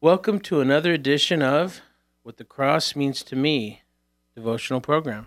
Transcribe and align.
Welcome 0.00 0.38
to 0.42 0.60
another 0.60 0.92
edition 0.92 1.42
of 1.42 1.80
What 2.22 2.36
the 2.36 2.44
Cross 2.44 2.94
Means 2.94 3.24
to 3.24 3.34
Me 3.34 3.82
devotional 4.32 4.80
program. 4.80 5.26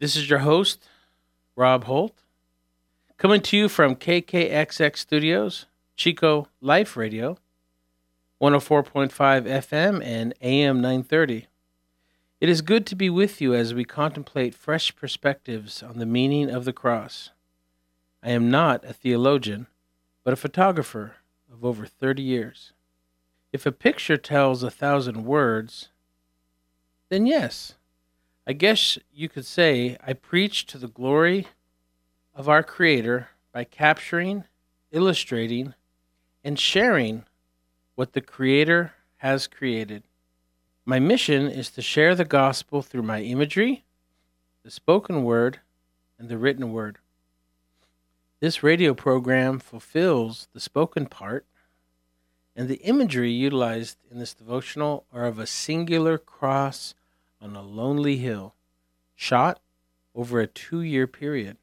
This 0.00 0.16
is 0.16 0.28
your 0.28 0.40
host, 0.40 0.88
Rob 1.54 1.84
Holt, 1.84 2.24
coming 3.16 3.42
to 3.42 3.56
you 3.56 3.68
from 3.68 3.94
KKXX 3.94 4.96
Studios, 4.96 5.66
Chico 5.94 6.48
Life 6.60 6.96
Radio, 6.96 7.38
104.5 8.42 9.12
FM 9.12 10.04
and 10.04 10.34
AM 10.42 10.80
930. 10.80 11.46
It 12.40 12.48
is 12.48 12.60
good 12.60 12.86
to 12.86 12.96
be 12.96 13.08
with 13.08 13.40
you 13.40 13.54
as 13.54 13.72
we 13.72 13.84
contemplate 13.84 14.52
fresh 14.52 14.96
perspectives 14.96 15.80
on 15.80 16.00
the 16.00 16.06
meaning 16.06 16.50
of 16.50 16.64
the 16.64 16.72
cross. 16.72 17.30
I 18.20 18.30
am 18.30 18.50
not 18.50 18.84
a 18.84 18.92
theologian, 18.92 19.68
but 20.24 20.32
a 20.32 20.36
photographer 20.36 21.14
of 21.52 21.64
over 21.64 21.86
30 21.86 22.20
years. 22.20 22.72
If 23.52 23.66
a 23.66 23.72
picture 23.72 24.16
tells 24.16 24.62
a 24.62 24.70
thousand 24.70 25.24
words, 25.24 25.88
then 27.08 27.26
yes, 27.26 27.74
I 28.46 28.52
guess 28.52 28.98
you 29.12 29.28
could 29.28 29.46
say 29.46 29.96
I 30.06 30.12
preach 30.12 30.66
to 30.66 30.78
the 30.78 30.88
glory 30.88 31.48
of 32.34 32.48
our 32.48 32.62
Creator 32.62 33.28
by 33.52 33.64
capturing, 33.64 34.44
illustrating, 34.92 35.74
and 36.44 36.58
sharing 36.58 37.24
what 37.96 38.12
the 38.12 38.20
Creator 38.20 38.92
has 39.18 39.46
created. 39.46 40.04
My 40.86 40.98
mission 40.98 41.48
is 41.48 41.70
to 41.70 41.82
share 41.82 42.14
the 42.14 42.24
gospel 42.24 42.82
through 42.82 43.02
my 43.02 43.20
imagery, 43.20 43.84
the 44.62 44.70
spoken 44.70 45.24
word, 45.24 45.60
and 46.18 46.28
the 46.28 46.38
written 46.38 46.72
word. 46.72 46.98
This 48.40 48.62
radio 48.62 48.94
program 48.94 49.58
fulfills 49.58 50.48
the 50.54 50.60
spoken 50.60 51.06
part, 51.06 51.44
and 52.60 52.68
the 52.68 52.82
imagery 52.82 53.30
utilized 53.30 53.96
in 54.10 54.18
this 54.18 54.34
devotional 54.34 55.06
are 55.14 55.24
of 55.24 55.38
a 55.38 55.46
singular 55.46 56.18
cross 56.18 56.94
on 57.40 57.56
a 57.56 57.62
lonely 57.62 58.18
hill, 58.18 58.54
shot 59.14 59.60
over 60.14 60.40
a 60.40 60.46
two 60.46 60.82
year 60.82 61.06
period. 61.06 61.56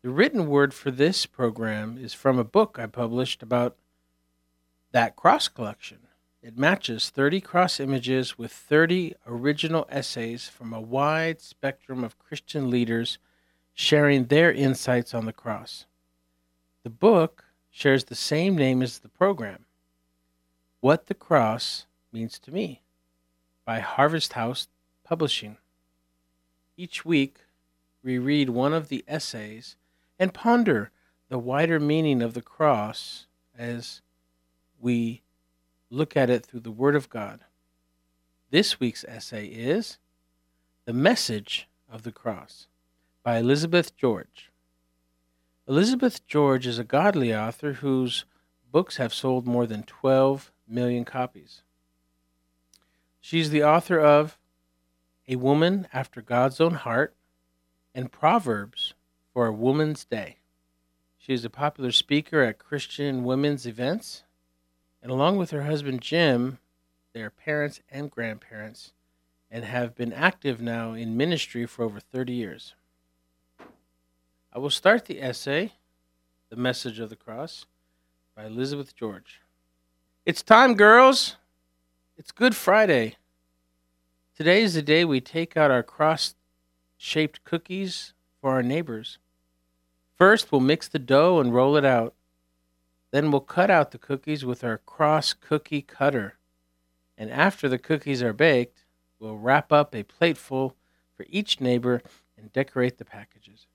The 0.00 0.08
written 0.08 0.46
word 0.46 0.72
for 0.72 0.90
this 0.90 1.26
program 1.26 1.98
is 1.98 2.14
from 2.14 2.38
a 2.38 2.42
book 2.42 2.78
I 2.80 2.86
published 2.86 3.42
about 3.42 3.76
that 4.92 5.14
cross 5.14 5.46
collection. 5.46 5.98
It 6.42 6.56
matches 6.56 7.10
30 7.10 7.42
cross 7.42 7.78
images 7.78 8.38
with 8.38 8.50
30 8.50 9.16
original 9.26 9.86
essays 9.90 10.48
from 10.48 10.72
a 10.72 10.80
wide 10.80 11.42
spectrum 11.42 12.02
of 12.02 12.18
Christian 12.18 12.70
leaders 12.70 13.18
sharing 13.74 14.24
their 14.24 14.50
insights 14.50 15.12
on 15.12 15.26
the 15.26 15.34
cross. 15.34 15.84
The 16.82 16.88
book 16.88 17.44
shares 17.70 18.04
the 18.04 18.14
same 18.14 18.56
name 18.56 18.80
as 18.80 19.00
the 19.00 19.10
program 19.10 19.66
What 20.84 21.06
the 21.06 21.14
Cross 21.14 21.86
Means 22.12 22.38
to 22.40 22.52
Me 22.52 22.82
by 23.64 23.78
Harvest 23.78 24.34
House 24.34 24.68
Publishing. 25.02 25.56
Each 26.76 27.06
week, 27.06 27.38
we 28.02 28.18
read 28.18 28.50
one 28.50 28.74
of 28.74 28.88
the 28.88 29.02
essays 29.08 29.76
and 30.18 30.34
ponder 30.34 30.90
the 31.30 31.38
wider 31.38 31.80
meaning 31.80 32.20
of 32.20 32.34
the 32.34 32.42
cross 32.42 33.24
as 33.56 34.02
we 34.78 35.22
look 35.88 36.18
at 36.18 36.28
it 36.28 36.44
through 36.44 36.60
the 36.60 36.70
Word 36.70 36.96
of 36.96 37.08
God. 37.08 37.40
This 38.50 38.78
week's 38.78 39.04
essay 39.04 39.46
is 39.46 39.96
The 40.84 40.92
Message 40.92 41.66
of 41.90 42.02
the 42.02 42.12
Cross 42.12 42.66
by 43.22 43.38
Elizabeth 43.38 43.96
George. 43.96 44.52
Elizabeth 45.66 46.26
George 46.26 46.66
is 46.66 46.78
a 46.78 46.84
godly 46.84 47.34
author 47.34 47.72
whose 47.72 48.26
books 48.70 48.98
have 48.98 49.14
sold 49.14 49.46
more 49.46 49.66
than 49.66 49.82
12 49.84 50.50
million 50.66 51.04
copies. 51.04 51.62
She's 53.20 53.50
the 53.50 53.64
author 53.64 53.98
of 53.98 54.38
A 55.28 55.36
Woman 55.36 55.88
After 55.92 56.20
God's 56.20 56.60
Own 56.60 56.74
Heart 56.74 57.14
and 57.94 58.12
Proverbs 58.12 58.94
for 59.32 59.46
a 59.46 59.52
Woman's 59.52 60.04
Day. 60.04 60.36
She 61.18 61.32
is 61.32 61.44
a 61.44 61.50
popular 61.50 61.90
speaker 61.90 62.42
at 62.42 62.58
Christian 62.58 63.24
women's 63.24 63.66
events, 63.66 64.24
and 65.02 65.10
along 65.10 65.38
with 65.38 65.52
her 65.52 65.62
husband 65.62 66.02
Jim, 66.02 66.58
they 67.14 67.22
are 67.22 67.30
parents 67.30 67.80
and 67.90 68.10
grandparents 68.10 68.92
and 69.50 69.64
have 69.64 69.94
been 69.94 70.12
active 70.12 70.60
now 70.60 70.92
in 70.92 71.16
ministry 71.16 71.64
for 71.64 71.84
over 71.84 72.00
30 72.00 72.32
years. 72.32 72.74
I 74.52 74.58
will 74.58 74.68
start 74.68 75.06
the 75.06 75.22
essay, 75.22 75.72
The 76.50 76.56
Message 76.56 76.98
of 76.98 77.08
the 77.08 77.16
Cross, 77.16 77.66
by 78.36 78.44
Elizabeth 78.46 78.94
George. 78.94 79.40
It's 80.26 80.42
time, 80.42 80.72
girls. 80.72 81.36
It's 82.16 82.32
Good 82.32 82.56
Friday. 82.56 83.16
Today 84.34 84.62
is 84.62 84.72
the 84.72 84.80
day 84.80 85.04
we 85.04 85.20
take 85.20 85.54
out 85.54 85.70
our 85.70 85.82
cross 85.82 86.34
shaped 86.96 87.44
cookies 87.44 88.14
for 88.40 88.52
our 88.52 88.62
neighbors. 88.62 89.18
First, 90.16 90.50
we'll 90.50 90.62
mix 90.62 90.88
the 90.88 90.98
dough 90.98 91.40
and 91.40 91.52
roll 91.52 91.76
it 91.76 91.84
out. 91.84 92.14
Then 93.10 93.30
we'll 93.30 93.42
cut 93.42 93.68
out 93.70 93.90
the 93.90 93.98
cookies 93.98 94.46
with 94.46 94.64
our 94.64 94.78
cross 94.78 95.34
cookie 95.34 95.82
cutter. 95.82 96.38
And 97.18 97.30
after 97.30 97.68
the 97.68 97.76
cookies 97.76 98.22
are 98.22 98.32
baked, 98.32 98.86
we'll 99.18 99.36
wrap 99.36 99.72
up 99.72 99.94
a 99.94 100.04
plateful 100.04 100.74
for 101.18 101.26
each 101.28 101.60
neighbor 101.60 102.00
and 102.38 102.50
decorate 102.50 102.96
the 102.96 103.04
packages. 103.04 103.66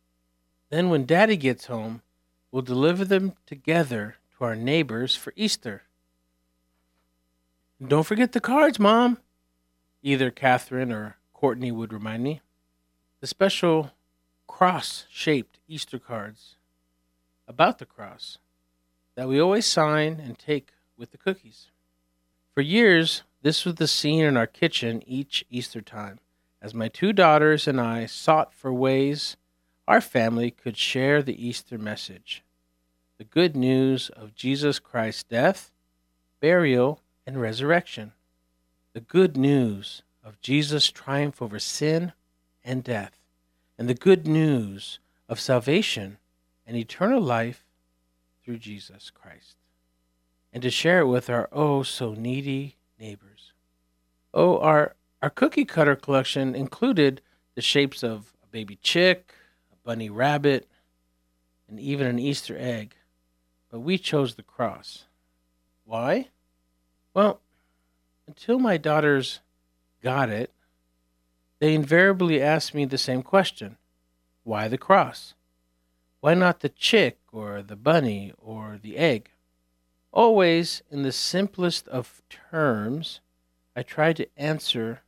Then, 0.72 0.90
when 0.90 1.06
Daddy 1.06 1.38
gets 1.38 1.68
home, 1.68 2.02
we'll 2.52 2.64
deliver 2.64 3.06
them 3.06 3.34
together 3.46 4.16
to 4.36 4.46
our 4.46 4.56
neighbors 4.56 5.16
for 5.16 5.32
Easter. 5.36 5.84
Don't 7.86 8.04
forget 8.04 8.34
the 8.34 8.42
cards, 8.42 8.78
Mom, 8.78 9.20
either 10.04 10.32
Catherine 10.32 10.92
or 10.92 11.16
Courtney 11.34 11.72
would 11.72 11.94
remind 11.94 12.24
me. 12.24 12.42
The 13.22 13.28
special 13.28 13.92
cross 14.48 15.06
shaped 15.10 15.60
Easter 15.68 15.98
cards 15.98 16.56
about 17.48 17.80
the 17.80 17.86
cross 17.86 18.38
that 19.16 19.30
we 19.30 19.40
always 19.40 19.66
sign 19.66 20.20
and 20.20 20.38
take 20.38 20.74
with 20.98 21.12
the 21.12 21.18
cookies. 21.18 21.72
For 22.54 22.62
years, 22.62 23.24
this 23.44 23.64
was 23.64 23.76
the 23.76 23.88
scene 23.88 24.26
in 24.26 24.36
our 24.36 24.48
kitchen 24.48 25.02
each 25.08 25.46
Easter 25.50 25.82
time, 25.82 26.20
as 26.62 26.74
my 26.74 26.90
two 26.90 27.14
daughters 27.14 27.66
and 27.66 27.80
I 27.80 28.06
sought 28.06 28.54
for 28.54 28.74
ways 28.74 29.38
our 29.88 30.02
family 30.02 30.52
could 30.52 30.76
share 30.76 31.24
the 31.24 31.48
Easter 31.48 31.78
message 31.78 32.44
the 33.18 33.24
good 33.26 33.56
news 33.56 34.10
of 34.10 34.34
Jesus 34.34 34.80
Christ's 34.80 35.24
death, 35.24 35.72
burial, 36.40 37.02
and 37.30 37.40
resurrection. 37.40 38.12
The 38.94 39.02
good 39.02 39.38
news 39.38 40.02
of 40.24 40.42
Jesus' 40.42 40.90
triumph 40.90 41.44
over 41.44 41.60
sin 41.60 42.14
and 42.64 42.84
death, 42.84 43.20
and 43.78 43.88
the 43.88 43.94
good 43.94 44.26
news 44.26 44.98
of 45.28 45.40
salvation 45.40 46.18
and 46.66 46.76
eternal 46.76 47.22
life 47.22 47.64
through 48.44 48.58
Jesus 48.58 49.12
Christ. 49.12 49.58
And 50.52 50.64
to 50.64 50.72
share 50.72 51.02
it 51.02 51.06
with 51.06 51.30
our 51.30 51.48
oh 51.52 51.84
so 51.84 52.16
needy 52.16 52.78
neighbors. 53.00 53.54
Oh, 54.34 54.58
our, 54.58 54.96
our 55.22 55.30
cookie 55.30 55.66
cutter 55.66 55.96
collection 55.96 56.56
included 56.56 57.22
the 57.54 57.62
shapes 57.62 58.02
of 58.04 58.34
a 58.44 58.48
baby 58.48 58.80
chick, 58.82 59.36
a 59.72 59.76
bunny 59.88 60.10
rabbit, 60.10 60.68
and 61.68 61.80
even 61.80 62.08
an 62.08 62.18
Easter 62.18 62.58
egg. 62.58 62.96
But 63.70 63.82
we 63.82 64.00
chose 64.00 64.34
the 64.34 64.42
cross. 64.42 65.06
Why? 65.86 66.30
Well, 67.20 67.42
until 68.28 68.60
my 68.60 68.78
daughters 68.78 69.42
got 70.02 70.30
it, 70.30 70.54
they 71.60 71.76
invariably 71.76 72.42
asked 72.42 72.74
me 72.74 72.86
the 72.86 72.98
same 72.98 73.24
question 73.24 73.76
Why 74.46 74.70
the 74.70 74.78
cross? 74.78 75.34
Why 76.22 76.34
not 76.34 76.62
the 76.62 76.70
chick 76.70 77.18
or 77.34 77.62
the 77.62 77.76
bunny 77.76 78.32
or 78.38 78.80
the 78.82 78.96
egg? 78.96 79.32
Always, 80.14 80.82
in 80.90 81.04
the 81.04 81.12
simplest 81.12 81.90
of 81.90 82.22
terms, 82.30 83.20
I 83.76 83.84
tried 83.84 84.16
to 84.16 84.30
answer 84.38 85.02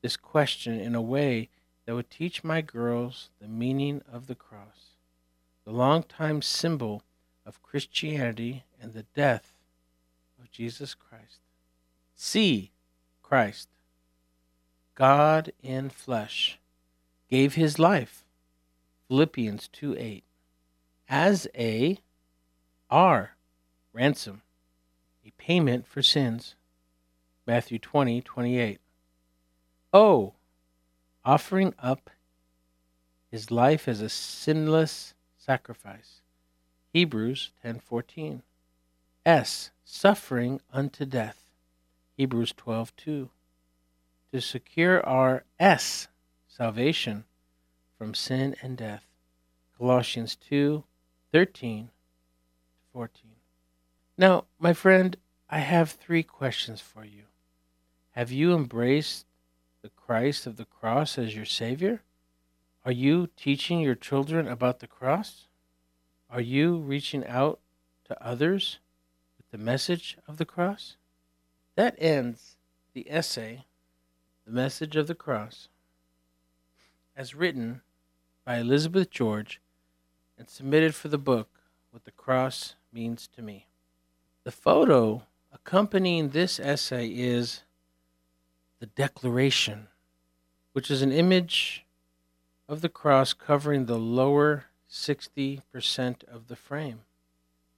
this 0.00 0.16
question 0.16 0.78
in 0.78 0.94
a 0.94 1.02
way 1.02 1.48
that 1.86 1.94
would 1.96 2.08
teach 2.08 2.44
my 2.44 2.60
girls 2.60 3.30
the 3.40 3.48
meaning 3.48 4.02
of 4.08 4.28
the 4.28 4.36
cross, 4.36 4.94
the 5.64 5.72
long-time 5.72 6.40
symbol 6.40 7.02
of 7.44 7.64
Christianity 7.64 8.62
and 8.80 8.92
the 8.92 9.06
death 9.16 9.54
of 10.40 10.52
Jesus 10.52 10.94
Christ. 10.94 11.40
See 12.20 12.72
Christ, 13.22 13.68
God 14.96 15.52
in 15.62 15.88
flesh, 15.88 16.58
gave 17.30 17.54
his 17.54 17.78
life, 17.78 18.24
Philippians 19.06 19.68
2 19.68 19.94
8, 19.96 20.24
as 21.08 21.46
a 21.54 21.98
R 22.90 23.36
ransom, 23.92 24.42
a 25.24 25.30
payment 25.38 25.86
for 25.86 26.02
sins, 26.02 26.56
Matthew 27.46 27.78
20 27.78 28.20
28. 28.20 28.80
O 29.92 30.34
offering 31.24 31.72
up 31.78 32.10
his 33.30 33.52
life 33.52 33.86
as 33.86 34.00
a 34.00 34.08
sinless 34.08 35.14
sacrifice. 35.36 36.20
Hebrews 36.92 37.52
10:14. 37.64 38.42
S. 39.24 39.70
Suffering 39.84 40.60
unto 40.72 41.04
death. 41.04 41.47
Hebrews 42.18 42.52
12 42.56 42.96
2. 42.96 43.30
To 44.32 44.40
secure 44.40 45.06
our 45.06 45.44
S. 45.60 46.08
Salvation 46.48 47.24
from 47.96 48.12
sin 48.12 48.56
and 48.60 48.76
death. 48.76 49.04
Colossians 49.78 50.34
2 50.34 50.82
13 51.30 51.90
14. 52.92 53.22
Now, 54.16 54.46
my 54.58 54.72
friend, 54.72 55.16
I 55.48 55.60
have 55.60 55.92
three 55.92 56.24
questions 56.24 56.80
for 56.80 57.04
you. 57.04 57.22
Have 58.10 58.32
you 58.32 58.52
embraced 58.52 59.24
the 59.82 59.90
Christ 59.90 60.44
of 60.44 60.56
the 60.56 60.64
cross 60.64 61.18
as 61.18 61.36
your 61.36 61.44
Savior? 61.44 62.02
Are 62.84 62.90
you 62.90 63.28
teaching 63.36 63.78
your 63.78 63.94
children 63.94 64.48
about 64.48 64.80
the 64.80 64.88
cross? 64.88 65.46
Are 66.28 66.40
you 66.40 66.78
reaching 66.78 67.24
out 67.28 67.60
to 68.06 68.20
others 68.20 68.80
with 69.36 69.48
the 69.52 69.64
message 69.64 70.18
of 70.26 70.38
the 70.38 70.44
cross? 70.44 70.96
That 71.78 71.94
ends 72.00 72.56
the 72.92 73.08
essay, 73.08 73.64
The 74.44 74.50
Message 74.50 74.96
of 74.96 75.06
the 75.06 75.14
Cross, 75.14 75.68
as 77.14 77.36
written 77.36 77.82
by 78.44 78.56
Elizabeth 78.56 79.10
George 79.10 79.60
and 80.36 80.50
submitted 80.50 80.96
for 80.96 81.06
the 81.06 81.18
book, 81.18 81.60
What 81.92 82.04
the 82.04 82.10
Cross 82.10 82.74
Means 82.92 83.28
to 83.28 83.42
Me. 83.42 83.68
The 84.42 84.50
photo 84.50 85.22
accompanying 85.52 86.30
this 86.30 86.58
essay 86.58 87.10
is 87.10 87.62
the 88.80 88.86
Declaration, 88.86 89.86
which 90.72 90.90
is 90.90 91.00
an 91.00 91.12
image 91.12 91.86
of 92.68 92.80
the 92.80 92.88
cross 92.88 93.32
covering 93.32 93.86
the 93.86 94.00
lower 94.00 94.64
60% 94.90 96.24
of 96.24 96.48
the 96.48 96.56
frame. 96.56 97.02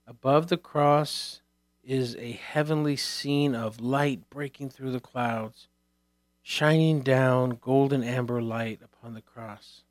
Above 0.07 0.47
the 0.47 0.57
cross 0.57 1.41
is 1.83 2.15
a 2.15 2.31
heavenly 2.31 2.95
scene 2.95 3.55
of 3.55 3.79
light 3.81 4.29
breaking 4.29 4.69
through 4.69 4.91
the 4.91 4.99
clouds, 4.99 5.67
shining 6.43 7.01
down 7.01 7.57
golden 7.61 8.03
amber 8.03 8.41
light 8.41 8.79
upon 8.83 9.13
the 9.13 9.21
cross. 9.21 9.81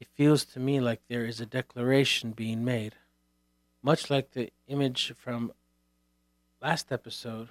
It 0.00 0.08
feels 0.14 0.44
to 0.46 0.60
me 0.60 0.80
like 0.80 1.00
there 1.08 1.24
is 1.24 1.40
a 1.40 1.46
declaration 1.46 2.30
being 2.32 2.64
made, 2.64 2.94
much 3.82 4.10
like 4.10 4.32
the 4.32 4.50
image 4.68 5.12
from 5.16 5.52
last 6.62 6.92
episode, 6.92 7.48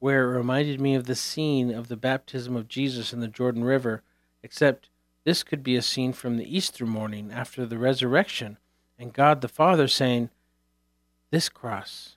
where 0.00 0.24
it 0.24 0.36
reminded 0.36 0.80
me 0.80 0.96
of 0.96 1.06
the 1.06 1.14
scene 1.14 1.72
of 1.72 1.86
the 1.86 1.96
baptism 1.96 2.56
of 2.56 2.68
Jesus 2.68 3.12
in 3.12 3.20
the 3.20 3.28
Jordan 3.28 3.62
River, 3.62 4.02
except 4.42 4.88
this 5.24 5.44
could 5.44 5.62
be 5.62 5.76
a 5.76 5.82
scene 5.82 6.12
from 6.12 6.36
the 6.36 6.56
Easter 6.56 6.84
morning 6.84 7.30
after 7.32 7.64
the 7.64 7.78
resurrection, 7.78 8.56
and 8.98 9.12
God 9.12 9.40
the 9.40 9.48
Father 9.48 9.86
saying, 9.86 10.30
This 11.30 11.48
cross 11.48 12.16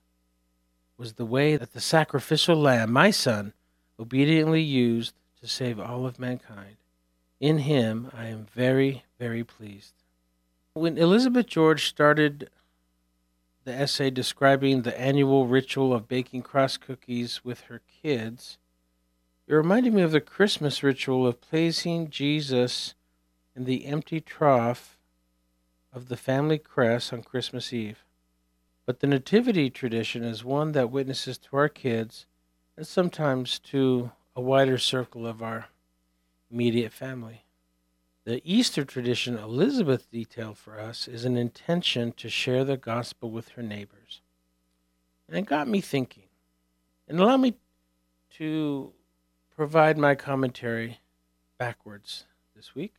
was 0.97 1.13
the 1.13 1.25
way 1.25 1.57
that 1.57 1.73
the 1.73 1.81
sacrificial 1.81 2.55
lamb, 2.55 2.91
my 2.91 3.11
son, 3.11 3.53
obediently 3.99 4.61
used 4.61 5.13
to 5.41 5.47
save 5.47 5.79
all 5.79 6.05
of 6.05 6.19
mankind. 6.19 6.77
In 7.39 7.59
him 7.59 8.09
I 8.13 8.27
am 8.27 8.47
very, 8.53 9.03
very 9.19 9.43
pleased. 9.43 9.93
When 10.73 10.97
Elizabeth 10.97 11.47
George 11.47 11.87
started 11.87 12.49
the 13.65 13.73
essay 13.73 14.09
describing 14.09 14.81
the 14.81 14.99
annual 14.99 15.47
ritual 15.47 15.93
of 15.93 16.07
baking 16.07 16.43
cross 16.43 16.77
cookies 16.77 17.43
with 17.43 17.61
her 17.61 17.81
kids, 18.01 18.57
it 19.47 19.53
reminded 19.53 19.93
me 19.93 20.01
of 20.01 20.11
the 20.11 20.21
Christmas 20.21 20.81
ritual 20.81 21.27
of 21.27 21.41
placing 21.41 22.09
Jesus 22.09 22.95
in 23.55 23.65
the 23.65 23.85
empty 23.85 24.19
trough 24.19 24.97
of 25.93 26.09
the 26.09 26.17
family 26.17 26.57
creche 26.57 27.11
on 27.13 27.23
Christmas 27.23 27.71
Eve. 27.71 28.04
But 28.85 28.99
the 28.99 29.07
Nativity 29.07 29.69
tradition 29.69 30.23
is 30.23 30.43
one 30.43 30.73
that 30.73 30.91
witnesses 30.91 31.37
to 31.39 31.57
our 31.57 31.69
kids 31.69 32.27
and 32.77 32.85
sometimes 32.85 33.57
to 33.59 34.11
a 34.35 34.41
wider 34.41 34.77
circle 34.77 35.25
of 35.25 35.41
our 35.41 35.69
immediate 36.51 36.93
family. 36.93 37.45
The 38.25 38.41
Easter 38.43 38.83
tradition 38.83 39.37
Elizabeth 39.37 40.09
detailed 40.11 40.57
for 40.57 40.79
us 40.79 41.07
is 41.07 41.25
an 41.25 41.37
intention 41.37 42.11
to 42.13 42.29
share 42.29 42.63
the 42.63 42.77
gospel 42.77 43.31
with 43.31 43.49
her 43.49 43.63
neighbors. 43.63 44.21
And 45.27 45.37
it 45.37 45.45
got 45.45 45.67
me 45.67 45.81
thinking. 45.81 46.23
And 47.07 47.19
allow 47.19 47.37
me 47.37 47.55
to 48.37 48.93
provide 49.55 49.97
my 49.97 50.15
commentary 50.15 50.99
backwards 51.57 52.25
this 52.55 52.75
week, 52.75 52.93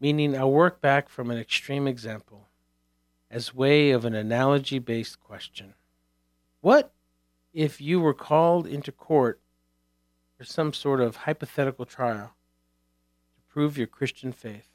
meaning 0.00 0.36
I'll 0.36 0.50
work 0.50 0.80
back 0.80 1.08
from 1.08 1.30
an 1.30 1.38
extreme 1.38 1.86
example 1.86 2.48
as 3.34 3.52
way 3.52 3.90
of 3.90 4.04
an 4.04 4.14
analogy 4.14 4.78
based 4.78 5.20
question. 5.20 5.74
What 6.60 6.92
if 7.52 7.80
you 7.80 7.98
were 7.98 8.14
called 8.14 8.64
into 8.64 8.92
court 8.92 9.40
for 10.38 10.44
some 10.44 10.72
sort 10.72 11.00
of 11.00 11.16
hypothetical 11.16 11.84
trial 11.84 12.36
to 13.34 13.42
prove 13.52 13.76
your 13.76 13.88
Christian 13.88 14.30
faith? 14.30 14.68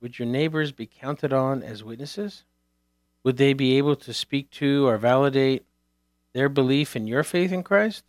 Would 0.00 0.18
your 0.18 0.26
neighbors 0.26 0.72
be 0.72 0.86
counted 0.86 1.34
on 1.34 1.62
as 1.62 1.84
witnesses? 1.84 2.44
Would 3.24 3.36
they 3.36 3.52
be 3.52 3.76
able 3.76 3.96
to 3.96 4.14
speak 4.14 4.50
to 4.52 4.88
or 4.88 4.96
validate 4.96 5.66
their 6.32 6.48
belief 6.48 6.96
in 6.96 7.06
your 7.06 7.22
faith 7.22 7.52
in 7.52 7.62
Christ? 7.62 8.04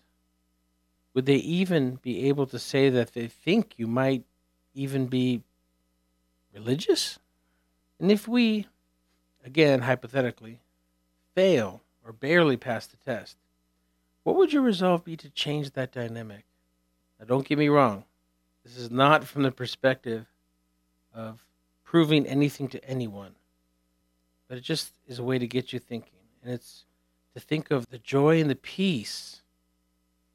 Would 1.13 1.25
they 1.25 1.35
even 1.35 1.95
be 1.95 2.30
able 2.30 2.47
to 2.47 2.57
say 2.57 2.89
that 2.89 3.13
they 3.13 3.27
think 3.27 3.74
you 3.75 3.88
might 3.88 4.24
even 4.74 5.07
be 5.07 5.41
religious? 6.53 7.19
And 8.00 8.09
if 8.09 8.30
we, 8.30 8.68
again, 9.44 9.81
hypothetically, 9.81 10.60
fail 11.36 11.81
or 12.06 12.12
barely 12.12 12.57
pass 12.57 12.88
the 12.88 12.98
test, 12.98 13.38
what 14.24 14.36
would 14.36 14.54
your 14.54 14.62
resolve 14.62 15.04
be 15.04 15.18
to 15.18 15.30
change 15.30 15.72
that 15.72 15.92
dynamic? 15.92 16.45
Now, 17.19 17.25
don't 17.25 17.48
get 17.48 17.57
me 17.57 17.69
wrong. 17.69 18.06
This 18.63 18.78
is 18.78 18.90
not 18.90 19.25
from 19.25 19.44
the 19.44 19.51
perspective 19.51 20.25
of 21.13 21.45
proving 21.84 22.25
anything 22.25 22.68
to 22.69 22.84
anyone, 22.90 23.36
but 24.48 24.57
it 24.57 24.62
just 24.62 24.94
is 25.07 25.19
a 25.19 25.24
way 25.24 25.38
to 25.38 25.48
get 25.48 25.74
you 25.74 25.80
thinking. 25.80 26.12
And 26.42 26.54
it's 26.54 26.86
to 27.34 27.40
think 27.40 27.72
of 27.72 27.90
the 27.90 27.98
joy 27.98 28.40
and 28.40 28.50
the 28.50 28.56
peace 28.56 29.42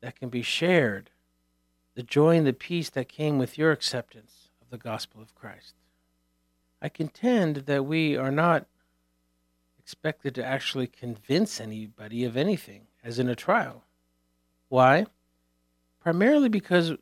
that 0.01 0.17
can 0.17 0.29
be 0.29 0.43
shared, 0.43 1.11
the 1.95 2.03
joy 2.03 2.37
and 2.37 2.47
the 2.47 2.53
peace 2.53 2.91
that 2.91 3.09
came 3.09 3.39
with 3.39 3.59
your 3.59 3.73
acceptance 3.73 4.51
of 4.61 4.71
the 4.71 4.79
gospel 4.79 5.21
of 5.21 5.35
Christ. 5.35 5.75
I 6.81 6.89
contend 6.89 7.57
that 7.67 7.87
we 7.87 8.17
are 8.17 8.31
not 8.31 8.67
expected 9.88 10.35
to 10.35 10.44
actually 10.44 10.87
convince 10.87 11.62
anybody 11.62 12.23
of 12.23 12.37
anything, 12.37 12.82
as 13.02 13.19
in 13.19 13.26
a 13.26 13.35
trial. 13.35 13.85
Why? 14.69 15.06
Primarily 15.99 16.50
because 16.50 16.92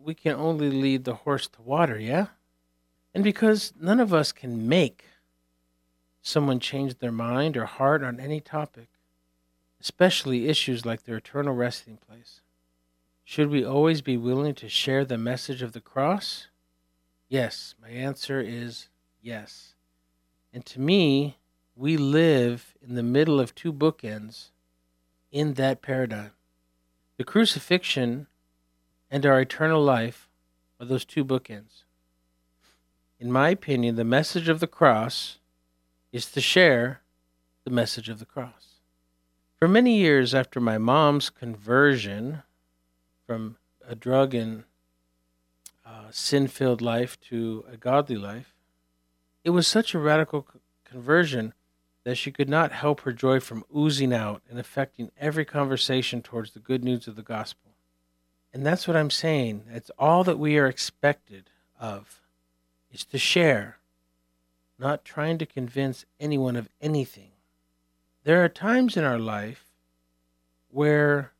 we 0.00 0.14
can 0.14 0.36
only 0.36 0.70
lead 0.70 1.02
the 1.02 1.16
horse 1.16 1.48
to 1.48 1.62
water, 1.62 1.98
yeah? 1.98 2.28
And 3.12 3.24
because 3.24 3.72
none 3.80 3.98
of 3.98 4.14
us 4.14 4.30
can 4.30 4.68
make 4.68 5.04
someone 6.22 6.60
change 6.60 7.00
their 7.00 7.10
mind 7.10 7.56
or 7.56 7.64
heart 7.64 8.04
on 8.04 8.20
any 8.20 8.40
topic 8.40 8.86
especially 9.80 10.48
issues 10.48 10.86
like 10.86 11.02
their 11.02 11.16
eternal 11.16 11.54
resting 11.54 11.96
place. 11.96 12.40
Should 13.24 13.50
we 13.50 13.64
always 13.64 14.00
be 14.00 14.16
willing 14.16 14.54
to 14.54 14.68
share 14.68 15.04
the 15.04 15.18
message 15.18 15.60
of 15.60 15.72
the 15.72 15.80
cross? 15.80 16.46
Yes, 17.28 17.74
my 17.82 17.88
answer 17.88 18.40
is 18.40 18.88
yes. 19.20 19.74
And 20.52 20.64
to 20.66 20.80
me, 20.80 21.37
we 21.78 21.96
live 21.96 22.74
in 22.82 22.96
the 22.96 23.02
middle 23.04 23.38
of 23.38 23.54
two 23.54 23.72
bookends 23.72 24.48
in 25.30 25.54
that 25.54 25.80
paradigm. 25.80 26.32
The 27.18 27.24
crucifixion 27.24 28.26
and 29.08 29.24
our 29.24 29.40
eternal 29.40 29.80
life 29.80 30.28
are 30.80 30.86
those 30.86 31.04
two 31.04 31.24
bookends. 31.24 31.84
In 33.20 33.30
my 33.30 33.50
opinion, 33.50 33.94
the 33.94 34.04
message 34.04 34.48
of 34.48 34.58
the 34.58 34.66
cross 34.66 35.38
is 36.10 36.26
to 36.32 36.40
share 36.40 37.00
the 37.62 37.70
message 37.70 38.08
of 38.08 38.18
the 38.18 38.26
cross. 38.26 38.80
For 39.60 39.68
many 39.68 39.98
years 39.98 40.34
after 40.34 40.58
my 40.58 40.78
mom's 40.78 41.30
conversion 41.30 42.42
from 43.24 43.56
a 43.86 43.94
drug 43.94 44.34
and 44.34 44.64
uh, 45.86 46.10
sin 46.10 46.48
filled 46.48 46.82
life 46.82 47.20
to 47.28 47.64
a 47.72 47.76
godly 47.76 48.16
life, 48.16 48.52
it 49.44 49.50
was 49.50 49.68
such 49.68 49.94
a 49.94 49.98
radical 50.00 50.44
conversion 50.84 51.52
that 52.08 52.16
she 52.16 52.32
could 52.32 52.48
not 52.48 52.72
help 52.72 53.02
her 53.02 53.12
joy 53.12 53.38
from 53.38 53.62
oozing 53.76 54.14
out 54.14 54.40
and 54.48 54.58
affecting 54.58 55.10
every 55.18 55.44
conversation 55.44 56.22
towards 56.22 56.52
the 56.52 56.58
good 56.58 56.82
news 56.82 57.06
of 57.06 57.16
the 57.16 57.22
gospel. 57.22 57.72
And 58.50 58.64
that's 58.64 58.88
what 58.88 58.96
I'm 58.96 59.10
saying. 59.10 59.64
It's 59.70 59.90
all 59.98 60.24
that 60.24 60.38
we 60.38 60.56
are 60.56 60.66
expected 60.66 61.50
of 61.78 62.22
is 62.90 63.04
to 63.04 63.18
share, 63.18 63.76
not 64.78 65.04
trying 65.04 65.36
to 65.36 65.44
convince 65.44 66.06
anyone 66.18 66.56
of 66.56 66.70
anything. 66.80 67.32
There 68.24 68.42
are 68.42 68.48
times 68.48 68.96
in 68.96 69.04
our 69.04 69.18
life 69.18 69.66
where 70.70 71.32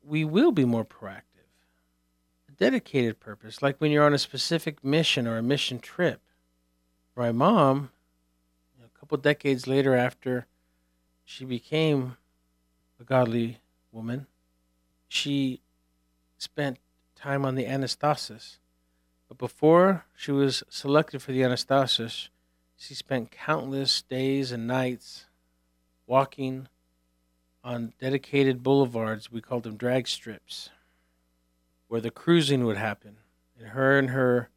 we 0.00 0.24
will 0.24 0.52
be 0.52 0.64
more 0.64 0.84
proactive. 0.84 1.50
A 2.48 2.52
dedicated 2.52 3.18
purpose, 3.18 3.62
like 3.62 3.78
when 3.78 3.90
you're 3.90 4.06
on 4.06 4.14
a 4.14 4.18
specific 4.18 4.84
mission 4.84 5.26
or 5.26 5.38
a 5.38 5.42
mission 5.42 5.80
trip. 5.80 6.20
My 7.16 7.32
mom, 7.32 7.90
couple 9.12 9.20
decades 9.20 9.66
later 9.66 9.94
after 9.94 10.46
she 11.22 11.44
became 11.44 12.16
a 12.98 13.04
godly 13.04 13.58
woman. 13.92 14.26
She 15.06 15.60
spent 16.38 16.78
time 17.14 17.44
on 17.44 17.54
the 17.54 17.66
Anastasis. 17.66 18.56
But 19.28 19.36
before 19.36 20.06
she 20.16 20.32
was 20.32 20.62
selected 20.70 21.20
for 21.20 21.32
the 21.32 21.42
Anastasis, 21.42 22.28
she 22.74 22.94
spent 22.94 23.30
countless 23.30 24.00
days 24.00 24.50
and 24.50 24.66
nights 24.66 25.26
walking 26.06 26.68
on 27.62 27.92
dedicated 28.00 28.62
boulevards, 28.62 29.30
we 29.30 29.42
called 29.42 29.64
them 29.64 29.76
drag 29.76 30.08
strips, 30.08 30.70
where 31.86 32.00
the 32.00 32.10
cruising 32.10 32.64
would 32.64 32.78
happen. 32.78 33.16
And 33.58 33.68
her 33.68 33.98
and 33.98 34.08
her 34.08 34.48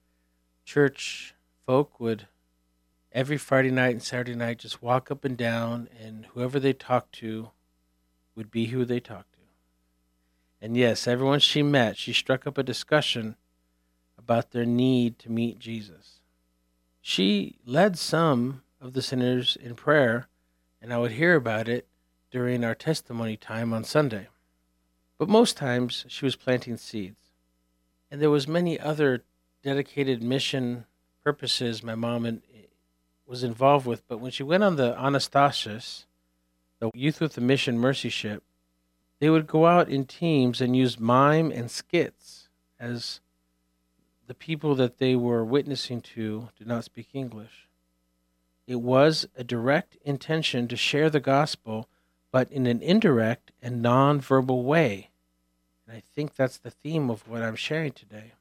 church 0.63 1.35
folk 1.65 1.99
would 1.99 2.27
every 3.15 3.37
Friday 3.37 3.71
night 3.71 3.93
and 3.93 4.03
Saturday 4.03 4.35
night 4.35 4.59
just 4.59 4.83
walk 4.83 5.09
up 5.09 5.23
and 5.23 5.37
down, 5.37 5.87
and 5.99 6.27
whoever 6.33 6.59
they 6.59 6.73
talked 6.73 7.13
to 7.13 7.49
would 8.35 8.51
be 8.51 8.65
who 8.65 8.83
they 8.83 8.99
talked 8.99 9.31
to. 9.31 9.39
And 10.61 10.75
yes, 10.75 11.07
everyone 11.07 11.39
she 11.39 11.63
met, 11.63 11.95
she 11.95 12.11
struck 12.11 12.45
up 12.45 12.57
a 12.57 12.63
discussion 12.63 13.37
about 14.19 14.51
their 14.51 14.65
need 14.65 15.17
to 15.19 15.31
meet 15.31 15.59
Jesus. 15.59 16.19
She 17.01 17.55
led 17.65 17.97
some 17.97 18.63
of 18.81 18.91
the 18.91 19.01
sinners 19.01 19.57
in 19.61 19.75
prayer, 19.75 20.27
and 20.81 20.93
I 20.93 20.97
would 20.97 21.13
hear 21.13 21.35
about 21.35 21.69
it 21.69 21.87
during 22.31 22.65
our 22.65 22.75
testimony 22.75 23.37
time 23.37 23.71
on 23.71 23.85
Sunday. 23.85 24.27
But 25.17 25.29
most 25.29 25.55
times 25.55 26.03
she 26.09 26.25
was 26.25 26.35
planting 26.35 26.75
seeds. 26.75 27.31
And 28.11 28.21
there 28.21 28.29
was 28.29 28.47
many 28.47 28.77
other 28.77 29.23
dedicated 29.63 30.21
mission 30.21 30.85
purposes 31.23 31.81
my 31.81 31.95
mom 31.95 32.25
was 33.27 33.43
involved 33.43 33.85
with, 33.85 34.07
but 34.07 34.19
when 34.19 34.31
she 34.31 34.43
went 34.43 34.63
on 34.63 34.75
the 34.75 34.93
Anastasis, 34.93 36.05
the 36.79 36.91
Youth 36.93 37.19
with 37.19 37.37
a 37.37 37.41
Mission 37.41 37.79
Mercy 37.79 38.09
Ship, 38.09 38.43
they 39.19 39.29
would 39.29 39.47
go 39.47 39.65
out 39.65 39.89
in 39.89 40.05
teams 40.05 40.61
and 40.61 40.75
use 40.75 40.99
mime 40.99 41.51
and 41.51 41.71
skits 41.71 42.49
as 42.79 43.21
the 44.27 44.33
people 44.33 44.75
that 44.75 44.97
they 44.97 45.15
were 45.15 45.43
witnessing 45.43 46.01
to 46.01 46.49
did 46.57 46.67
not 46.67 46.83
speak 46.83 47.09
English. 47.13 47.67
It 48.67 48.81
was 48.81 49.27
a 49.37 49.43
direct 49.43 49.97
intention 50.03 50.67
to 50.67 50.75
share 50.75 51.09
the 51.09 51.19
gospel, 51.19 51.87
but 52.31 52.51
in 52.51 52.65
an 52.65 52.81
indirect 52.81 53.51
and 53.61 53.81
non-verbal 53.81 54.63
way. 54.63 55.09
And 55.87 55.95
I 55.95 56.01
think 56.15 56.35
that's 56.35 56.57
the 56.57 56.71
theme 56.71 57.09
of 57.09 57.27
what 57.27 57.43
I'm 57.43 57.55
sharing 57.55 57.91
today. 57.91 58.33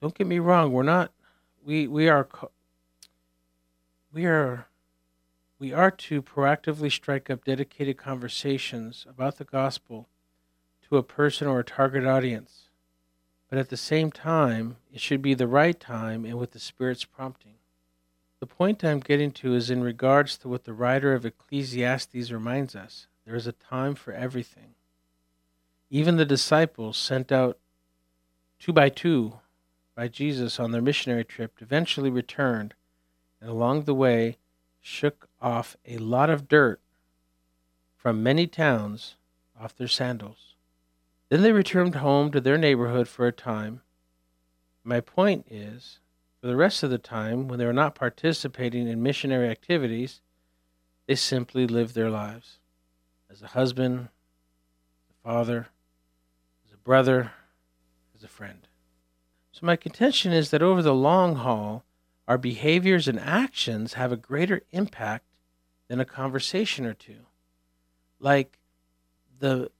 Don't 0.00 0.14
get 0.14 0.26
me 0.26 0.38
wrong, 0.38 0.72
we're 0.72 0.82
not 0.82 1.12
we 1.64 1.86
we 1.86 2.08
are 2.08 2.26
we 4.12 4.26
are 4.26 4.66
we 5.58 5.72
are 5.72 5.90
to 5.90 6.22
proactively 6.22 6.90
strike 6.90 7.28
up 7.28 7.44
dedicated 7.44 7.98
conversations 7.98 9.04
about 9.08 9.36
the 9.36 9.44
gospel 9.44 10.08
to 10.88 10.96
a 10.96 11.02
person 11.02 11.46
or 11.46 11.60
a 11.60 11.64
target 11.64 12.06
audience. 12.06 12.68
But 13.50 13.58
at 13.58 13.68
the 13.68 13.76
same 13.76 14.10
time, 14.10 14.76
it 14.90 15.00
should 15.00 15.20
be 15.20 15.34
the 15.34 15.46
right 15.46 15.78
time 15.78 16.24
and 16.24 16.38
with 16.38 16.52
the 16.52 16.58
Spirit's 16.58 17.04
prompting. 17.04 17.56
The 18.38 18.46
point 18.46 18.82
I'm 18.82 19.00
getting 19.00 19.32
to 19.32 19.54
is 19.54 19.70
in 19.70 19.84
regards 19.84 20.38
to 20.38 20.48
what 20.48 20.64
the 20.64 20.72
writer 20.72 21.12
of 21.12 21.26
Ecclesiastes 21.26 22.32
reminds 22.32 22.74
us 22.74 23.06
there 23.26 23.34
is 23.34 23.46
a 23.46 23.52
time 23.52 23.94
for 23.94 24.14
everything. 24.14 24.74
Even 25.90 26.16
the 26.16 26.24
disciples 26.24 26.96
sent 26.96 27.30
out 27.30 27.58
two 28.58 28.72
by 28.72 28.88
two 28.88 29.34
by 29.94 30.08
Jesus 30.08 30.58
on 30.58 30.70
their 30.70 30.80
missionary 30.80 31.24
trip 31.24 31.56
eventually 31.60 32.08
returned 32.08 32.72
and 33.40 33.50
along 33.50 33.82
the 33.82 33.94
way 33.94 34.36
shook 34.80 35.28
off 35.40 35.76
a 35.86 35.96
lot 35.98 36.30
of 36.30 36.48
dirt 36.48 36.80
from 37.96 38.22
many 38.22 38.46
towns 38.46 39.16
off 39.58 39.76
their 39.76 39.88
sandals. 39.88 40.54
Then 41.28 41.42
they 41.42 41.52
returned 41.52 41.96
home 41.96 42.30
to 42.32 42.40
their 42.40 42.58
neighborhood 42.58 43.08
for 43.08 43.26
a 43.26 43.32
time. 43.32 43.82
My 44.82 45.00
point 45.00 45.46
is, 45.50 46.00
for 46.40 46.46
the 46.46 46.56
rest 46.56 46.82
of 46.82 46.90
the 46.90 46.98
time, 46.98 47.46
when 47.46 47.58
they 47.58 47.66
were 47.66 47.72
not 47.72 47.94
participating 47.94 48.88
in 48.88 49.02
missionary 49.02 49.48
activities, 49.48 50.22
they 51.06 51.14
simply 51.14 51.66
lived 51.66 51.94
their 51.94 52.10
lives 52.10 52.58
as 53.30 53.42
a 53.42 53.48
husband, 53.48 54.08
as 55.08 55.10
a 55.10 55.28
father, 55.28 55.68
as 56.66 56.72
a 56.72 56.78
brother, 56.78 57.32
as 58.14 58.24
a 58.24 58.28
friend. 58.28 58.66
So, 59.52 59.66
my 59.66 59.76
contention 59.76 60.32
is 60.32 60.50
that 60.50 60.62
over 60.62 60.82
the 60.82 60.94
long 60.94 61.36
haul, 61.36 61.84
our 62.30 62.38
behaviors 62.38 63.08
and 63.08 63.18
actions 63.18 63.94
have 63.94 64.12
a 64.12 64.16
greater 64.16 64.62
impact 64.70 65.24
than 65.88 65.98
a 65.98 66.04
conversation 66.04 66.86
or 66.86 66.94
two. 66.94 67.26
Like 68.20 68.60
the 69.40 69.72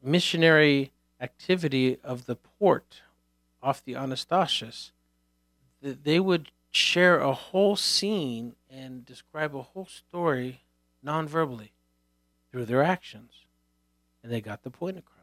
missionary 0.00 0.92
activity 1.20 1.98
of 2.04 2.26
the 2.26 2.36
port 2.36 3.02
off 3.60 3.84
the 3.84 3.94
Anastasis, 3.94 4.92
they 5.82 6.20
would 6.20 6.52
share 6.70 7.18
a 7.18 7.32
whole 7.32 7.74
scene 7.74 8.54
and 8.70 9.04
describe 9.04 9.56
a 9.56 9.62
whole 9.62 9.86
story 9.86 10.60
non-verbally 11.02 11.72
through 12.52 12.66
their 12.66 12.84
actions. 12.84 13.32
And 14.22 14.30
they 14.30 14.40
got 14.40 14.62
the 14.62 14.70
point 14.70 14.96
across. 14.96 15.16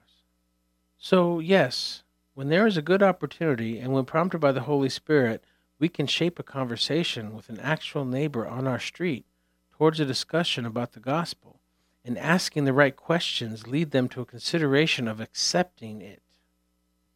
So, 1.00 1.40
yes, 1.40 2.04
when 2.34 2.50
there 2.50 2.68
is 2.68 2.76
a 2.76 2.82
good 2.82 3.02
opportunity 3.02 3.80
and 3.80 3.94
when 3.94 4.04
prompted 4.04 4.40
by 4.40 4.52
the 4.52 4.62
Holy 4.62 4.90
Spirit, 4.90 5.46
we 5.84 5.90
can 5.90 6.08
shape 6.08 6.40
a 6.40 6.44
conversation 6.44 7.36
with 7.36 7.50
an 7.50 7.60
actual 7.60 8.06
neighbor 8.06 8.48
on 8.48 8.66
our 8.66 8.80
street 8.80 9.26
towards 9.74 10.00
a 10.00 10.06
discussion 10.06 10.66
about 10.66 10.94
the 10.94 11.00
gospel, 11.02 11.60
and 12.06 12.18
asking 12.18 12.64
the 12.64 12.72
right 12.72 12.96
questions 12.96 13.68
lead 13.68 13.92
them 13.92 14.08
to 14.08 14.22
a 14.22 14.26
consideration 14.26 15.10
of 15.10 15.20
accepting 15.20 16.02
it. 16.02 16.22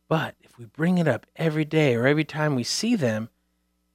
But 0.09 0.35
if 0.41 0.57
we 0.57 0.65
bring 0.65 0.97
it 0.97 1.07
up 1.07 1.25
every 1.37 1.63
day 1.63 1.95
or 1.95 2.05
every 2.05 2.25
time 2.25 2.55
we 2.55 2.65
see 2.65 2.97
them, 2.97 3.29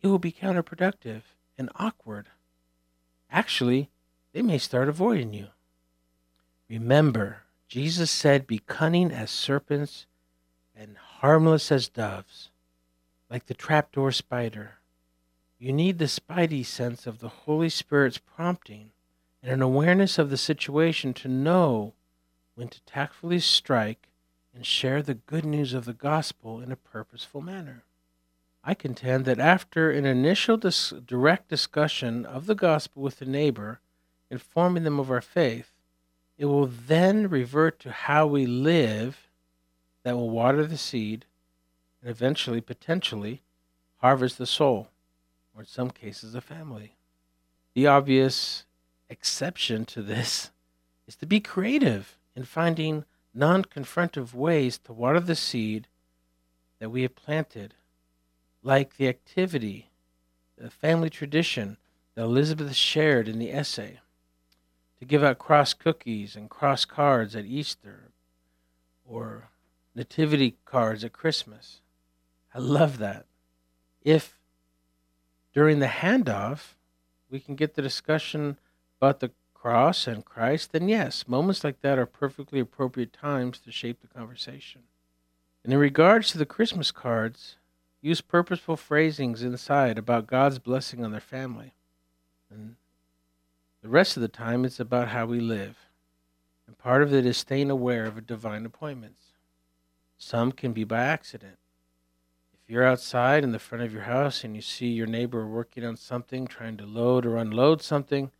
it 0.00 0.06
will 0.06 0.18
be 0.18 0.32
counterproductive 0.32 1.20
and 1.58 1.68
awkward. 1.76 2.28
Actually, 3.30 3.90
they 4.32 4.40
may 4.40 4.56
start 4.56 4.88
avoiding 4.88 5.34
you. 5.34 5.48
Remember, 6.70 7.42
Jesus 7.68 8.10
said, 8.10 8.46
Be 8.46 8.62
cunning 8.66 9.12
as 9.12 9.30
serpents 9.30 10.06
and 10.74 10.96
harmless 10.96 11.70
as 11.70 11.90
doves 11.90 12.48
like 13.32 13.46
the 13.46 13.54
trapdoor 13.54 14.12
spider. 14.12 14.74
You 15.58 15.72
need 15.72 15.98
the 15.98 16.04
spidey 16.04 16.66
sense 16.66 17.06
of 17.06 17.20
the 17.20 17.30
Holy 17.30 17.70
Spirit's 17.70 18.18
prompting 18.18 18.90
and 19.42 19.50
an 19.50 19.62
awareness 19.62 20.18
of 20.18 20.28
the 20.28 20.36
situation 20.36 21.14
to 21.14 21.28
know 21.28 21.94
when 22.54 22.68
to 22.68 22.82
tactfully 22.82 23.40
strike 23.40 24.10
and 24.54 24.66
share 24.66 25.00
the 25.00 25.14
good 25.14 25.46
news 25.46 25.72
of 25.72 25.86
the 25.86 25.94
gospel 25.94 26.60
in 26.60 26.70
a 26.70 26.76
purposeful 26.76 27.40
manner. 27.40 27.84
I 28.62 28.74
contend 28.74 29.24
that 29.24 29.40
after 29.40 29.90
an 29.90 30.04
initial 30.04 30.58
dis- 30.58 30.92
direct 31.06 31.48
discussion 31.48 32.26
of 32.26 32.44
the 32.44 32.54
gospel 32.54 33.02
with 33.02 33.18
the 33.18 33.24
neighbor, 33.24 33.80
informing 34.30 34.84
them 34.84 35.00
of 35.00 35.10
our 35.10 35.22
faith, 35.22 35.72
it 36.36 36.44
will 36.44 36.66
then 36.66 37.30
revert 37.30 37.80
to 37.80 37.92
how 37.92 38.26
we 38.26 38.44
live 38.44 39.30
that 40.02 40.16
will 40.16 40.28
water 40.28 40.66
the 40.66 40.76
seed 40.76 41.24
and 42.02 42.10
eventually, 42.10 42.60
potentially, 42.60 43.42
harvest 43.98 44.36
the 44.36 44.46
soul, 44.46 44.88
or 45.54 45.62
in 45.62 45.68
some 45.68 45.90
cases, 45.90 46.34
a 46.34 46.40
family. 46.40 46.96
The 47.74 47.86
obvious 47.86 48.64
exception 49.08 49.84
to 49.86 50.02
this 50.02 50.50
is 51.06 51.16
to 51.16 51.26
be 51.26 51.40
creative 51.40 52.18
in 52.34 52.44
finding 52.44 53.04
non 53.32 53.64
confrontive 53.64 54.34
ways 54.34 54.78
to 54.78 54.92
water 54.92 55.20
the 55.20 55.36
seed 55.36 55.86
that 56.80 56.90
we 56.90 57.02
have 57.02 57.14
planted, 57.14 57.74
like 58.62 58.96
the 58.96 59.08
activity, 59.08 59.88
the 60.58 60.70
family 60.70 61.08
tradition 61.08 61.76
that 62.14 62.24
Elizabeth 62.24 62.74
shared 62.74 63.28
in 63.28 63.38
the 63.38 63.52
essay 63.52 64.00
to 64.98 65.04
give 65.04 65.24
out 65.24 65.38
cross 65.38 65.74
cookies 65.74 66.36
and 66.36 66.48
cross 66.48 66.84
cards 66.84 67.34
at 67.34 67.44
Easter 67.44 68.10
or 69.04 69.48
nativity 69.94 70.54
cards 70.64 71.02
at 71.02 71.12
Christmas. 71.12 71.80
I 72.54 72.58
love 72.58 72.98
that. 72.98 73.26
If 74.02 74.38
during 75.54 75.78
the 75.78 75.86
handoff 75.86 76.74
we 77.30 77.40
can 77.40 77.56
get 77.56 77.74
the 77.74 77.82
discussion 77.82 78.58
about 79.00 79.20
the 79.20 79.30
cross 79.54 80.06
and 80.06 80.24
Christ, 80.24 80.72
then 80.72 80.88
yes, 80.88 81.26
moments 81.26 81.64
like 81.64 81.80
that 81.80 81.98
are 81.98 82.06
perfectly 82.06 82.60
appropriate 82.60 83.12
times 83.12 83.58
to 83.60 83.72
shape 83.72 84.00
the 84.00 84.08
conversation. 84.08 84.82
And 85.64 85.72
in 85.72 85.78
regards 85.78 86.30
to 86.32 86.38
the 86.38 86.46
Christmas 86.46 86.90
cards, 86.90 87.56
use 88.00 88.20
purposeful 88.20 88.76
phrasings 88.76 89.42
inside 89.42 89.96
about 89.96 90.26
God's 90.26 90.58
blessing 90.58 91.04
on 91.04 91.12
their 91.12 91.20
family. 91.20 91.72
And 92.50 92.76
the 93.82 93.88
rest 93.88 94.16
of 94.16 94.20
the 94.20 94.28
time, 94.28 94.64
it's 94.64 94.80
about 94.80 95.08
how 95.08 95.26
we 95.26 95.40
live. 95.40 95.76
And 96.66 96.76
part 96.76 97.02
of 97.02 97.14
it 97.14 97.24
is 97.24 97.36
staying 97.36 97.70
aware 97.70 98.04
of 98.04 98.26
divine 98.26 98.66
appointments. 98.66 99.26
Some 100.18 100.52
can 100.52 100.72
be 100.72 100.84
by 100.84 101.02
accident 101.02 101.56
you're 102.72 102.86
outside 102.86 103.44
in 103.44 103.52
the 103.52 103.58
front 103.58 103.84
of 103.84 103.92
your 103.92 104.04
house 104.04 104.44
and 104.44 104.56
you 104.56 104.62
see 104.62 104.86
your 104.86 105.06
neighbor 105.06 105.46
working 105.46 105.84
on 105.84 105.94
something, 105.94 106.46
trying 106.46 106.78
to 106.78 106.86
load 106.86 107.26
or 107.26 107.36
unload 107.36 107.82
something, 107.82 108.30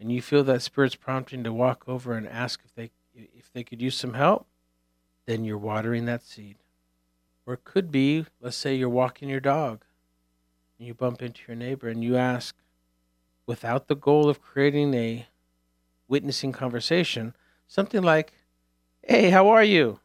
and 0.00 0.10
you 0.10 0.20
feel 0.20 0.42
that 0.42 0.62
spirit's 0.62 0.96
prompting 0.96 1.44
to 1.44 1.52
walk 1.52 1.84
over 1.86 2.14
and 2.14 2.26
ask 2.26 2.60
if 2.64 2.74
they 2.74 2.90
if 3.14 3.52
they 3.52 3.62
could 3.62 3.80
use 3.80 3.96
some 3.96 4.14
help, 4.14 4.48
then 5.26 5.44
you're 5.44 5.56
watering 5.56 6.06
that 6.06 6.24
seed. 6.24 6.56
Or 7.46 7.54
it 7.54 7.62
could 7.62 7.92
be, 7.92 8.26
let's 8.40 8.56
say 8.56 8.74
you're 8.74 8.88
walking 8.88 9.28
your 9.28 9.38
dog 9.38 9.84
and 10.76 10.88
you 10.88 10.92
bump 10.92 11.22
into 11.22 11.42
your 11.46 11.56
neighbor 11.56 11.88
and 11.88 12.02
you 12.02 12.16
ask, 12.16 12.56
without 13.46 13.86
the 13.86 13.94
goal 13.94 14.28
of 14.28 14.42
creating 14.42 14.92
a 14.94 15.28
witnessing 16.08 16.50
conversation, 16.50 17.32
something 17.68 18.02
like, 18.02 18.32
Hey, 19.04 19.30
how 19.30 19.48
are 19.48 19.62
you? 19.62 20.00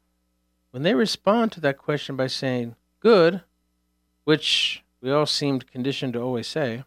When 0.70 0.84
they 0.84 0.94
respond 0.94 1.52
to 1.54 1.62
that 1.62 1.80
question 1.80 2.16
by 2.16 2.28
saying, 2.28 2.76
Good, 3.00 3.42
which 4.24 4.84
we 5.02 5.12
all 5.12 5.26
seemed 5.26 5.72
conditioned 5.72 6.14
to 6.14 6.22
always 6.22 6.48
say, 6.48 6.84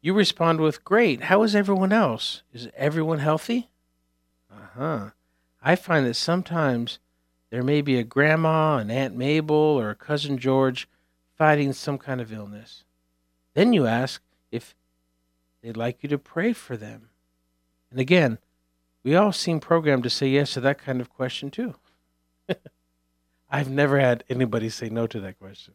you 0.00 0.14
respond 0.14 0.60
with, 0.60 0.84
Great, 0.84 1.24
how 1.24 1.42
is 1.42 1.54
everyone 1.54 1.92
else? 1.92 2.42
Is 2.52 2.68
everyone 2.76 3.18
healthy? 3.18 3.68
Uh 4.50 4.66
huh. 4.76 5.10
I 5.62 5.76
find 5.76 6.06
that 6.06 6.14
sometimes 6.14 6.98
there 7.50 7.62
may 7.62 7.80
be 7.80 7.98
a 7.98 8.04
grandma, 8.04 8.78
an 8.78 8.90
Aunt 8.90 9.16
Mabel, 9.16 9.56
or 9.56 9.90
a 9.90 9.94
cousin 9.96 10.38
George 10.38 10.88
fighting 11.36 11.72
some 11.72 11.98
kind 11.98 12.20
of 12.20 12.32
illness. 12.32 12.84
Then 13.54 13.72
you 13.72 13.86
ask 13.86 14.22
if 14.50 14.74
they'd 15.62 15.76
like 15.76 16.02
you 16.02 16.08
to 16.10 16.18
pray 16.18 16.52
for 16.52 16.76
them. 16.76 17.10
And 17.90 17.98
again, 17.98 18.38
we 19.02 19.16
all 19.16 19.32
seem 19.32 19.60
programmed 19.60 20.02
to 20.04 20.10
say 20.10 20.28
yes 20.28 20.54
to 20.54 20.60
that 20.60 20.78
kind 20.78 21.00
of 21.00 21.12
question 21.12 21.50
too. 21.50 21.74
I've 23.50 23.70
never 23.70 23.98
had 23.98 24.24
anybody 24.28 24.68
say 24.68 24.90
no 24.90 25.06
to 25.06 25.20
that 25.20 25.38
question. 25.38 25.74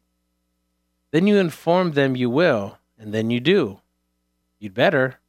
Then 1.13 1.27
you 1.27 1.38
inform 1.38 1.91
them 1.91 2.15
you 2.15 2.27
will, 2.27 2.79
and 2.98 3.13
then 3.13 3.29
you 3.29 3.39
do. 3.39 3.82
You'd 4.58 4.74
better. 4.74 5.20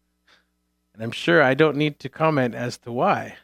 And 0.94 1.02
I'm 1.02 1.10
sure 1.10 1.42
I 1.42 1.52
don't 1.52 1.76
need 1.76 1.98
to 1.98 2.08
comment 2.08 2.54
as 2.54 2.78
to 2.78 2.90
why 2.90 3.36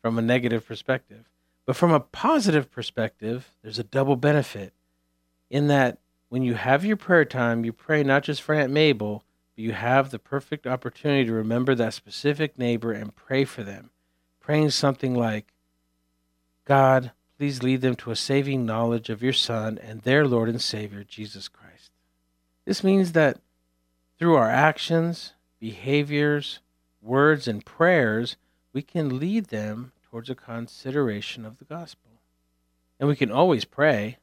from 0.00 0.18
a 0.18 0.22
negative 0.22 0.66
perspective. 0.66 1.26
But 1.66 1.76
from 1.76 1.92
a 1.92 2.00
positive 2.00 2.70
perspective, 2.70 3.50
there's 3.62 3.78
a 3.78 3.84
double 3.84 4.16
benefit 4.16 4.72
in 5.50 5.68
that 5.68 5.98
when 6.30 6.42
you 6.42 6.54
have 6.54 6.86
your 6.86 6.96
prayer 6.96 7.26
time, 7.26 7.66
you 7.66 7.74
pray 7.74 8.02
not 8.02 8.22
just 8.22 8.40
for 8.40 8.54
Aunt 8.54 8.72
Mabel, 8.72 9.22
but 9.54 9.62
you 9.62 9.72
have 9.72 10.10
the 10.10 10.18
perfect 10.18 10.66
opportunity 10.66 11.26
to 11.26 11.34
remember 11.34 11.74
that 11.74 11.92
specific 11.92 12.58
neighbor 12.58 12.92
and 12.92 13.14
pray 13.14 13.44
for 13.44 13.62
them. 13.62 13.90
Praying 14.40 14.70
something 14.70 15.14
like, 15.14 15.52
God, 16.64 17.12
please 17.38 17.62
lead 17.62 17.80
them 17.80 17.94
to 17.94 18.10
a 18.10 18.16
saving 18.16 18.66
knowledge 18.66 19.08
of 19.08 19.22
your 19.22 19.32
Son 19.32 19.78
and 19.78 20.02
their 20.02 20.26
Lord 20.26 20.48
and 20.48 20.60
Savior, 20.60 21.04
Jesus 21.04 21.46
Christ. 21.46 21.92
This 22.64 22.82
means 22.82 23.12
that 23.12 23.38
through 24.18 24.34
our 24.34 24.50
actions, 24.50 25.34
behaviors, 25.60 26.58
words, 27.00 27.46
and 27.46 27.64
prayers, 27.64 28.36
we 28.72 28.82
can 28.82 29.20
lead 29.20 29.46
them 29.46 29.92
towards 30.02 30.28
a 30.28 30.34
consideration 30.34 31.44
of 31.44 31.58
the 31.58 31.64
gospel. 31.64 32.10
And 32.98 33.08
we 33.08 33.14
can 33.14 33.30
always 33.30 33.64
pray. 33.64 34.18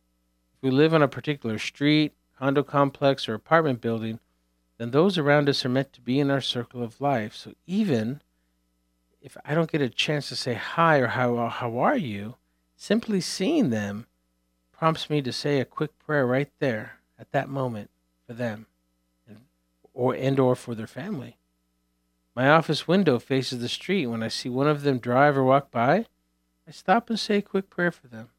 If 0.56 0.62
we 0.62 0.70
live 0.70 0.94
on 0.94 1.02
a 1.02 1.08
particular 1.08 1.58
street, 1.58 2.14
condo 2.38 2.64
complex, 2.64 3.30
or 3.30 3.34
apartment 3.34 3.80
building, 3.80 4.20
then 4.78 4.92
those 4.92 5.18
around 5.18 5.48
us 5.48 5.66
are 5.66 5.70
meant 5.70 5.94
to 5.94 6.02
be 6.02 6.20
in 6.20 6.30
our 6.30 6.42
circle 6.42 6.84
of 6.84 7.00
life. 7.00 7.34
So 7.34 7.54
even 7.66 8.22
if 9.22 9.38
I 9.46 9.56
don't 9.56 9.72
get 9.72 9.82
a 9.82 9.90
chance 9.90 10.28
to 10.30 10.36
say 10.36 10.56
hi 10.56 10.98
or 10.98 11.08
how, 11.08 11.48
how 11.48 11.78
are 11.78 11.98
you, 11.98 12.36
simply 12.86 13.20
seeing 13.20 13.72
them 13.72 14.06
prompts 14.72 15.10
me 15.10 15.20
to 15.20 15.32
say 15.32 15.60
a 15.60 15.66
quick 15.66 15.98
prayer 15.98 16.24
right 16.28 16.52
there 16.60 17.00
at 17.18 17.32
that 17.32 17.50
moment 17.50 17.90
for 18.28 18.34
them 18.34 18.68
or 19.92 20.14
and 20.14 20.40
or 20.40 20.56
for 20.56 20.76
their 20.76 20.86
family. 20.86 21.38
My 22.36 22.48
office 22.48 22.88
window 22.88 23.18
faces 23.18 23.60
the 23.60 23.70
street. 23.70 24.06
When 24.06 24.22
I 24.22 24.28
see 24.28 24.50
one 24.50 24.68
of 24.68 24.84
them 24.84 25.00
drive 25.00 25.36
or 25.36 25.44
walk 25.44 25.72
by, 25.72 26.06
I 26.68 26.72
stop 26.72 27.10
and 27.10 27.20
say 27.20 27.38
a 27.38 27.42
quick 27.42 27.72
prayer 27.72 27.92
for 27.92 28.08
them. 28.08 28.30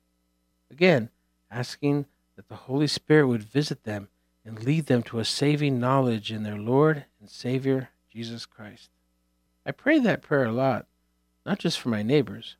Again, 0.71 1.09
asking 1.51 2.07
that 2.37 2.49
the 2.49 2.55
Holy 2.55 2.87
Spirit 2.87 3.27
would 3.27 3.43
visit 3.43 3.83
them 3.83 4.09
and 4.45 4.63
lead 4.63 4.87
them 4.87 5.03
to 5.05 5.19
a 5.19 5.25
saving 5.25 5.81
knowledge 5.81 6.31
in 6.31 6.45
their 6.45 6.59
Lord 6.59 7.07
and 7.19 7.29
Savior, 7.29 7.89
Jesus 8.13 8.47
Christ. 8.47 8.91
I 9.65 9.73
pray 9.73 9.99
that 9.99 10.23
prayer 10.23 10.45
a 10.45 10.53
lot, 10.53 10.87
not 11.45 11.59
just 11.59 11.81
for 11.81 11.89
my 11.89 12.05
neighbors. 12.05 12.55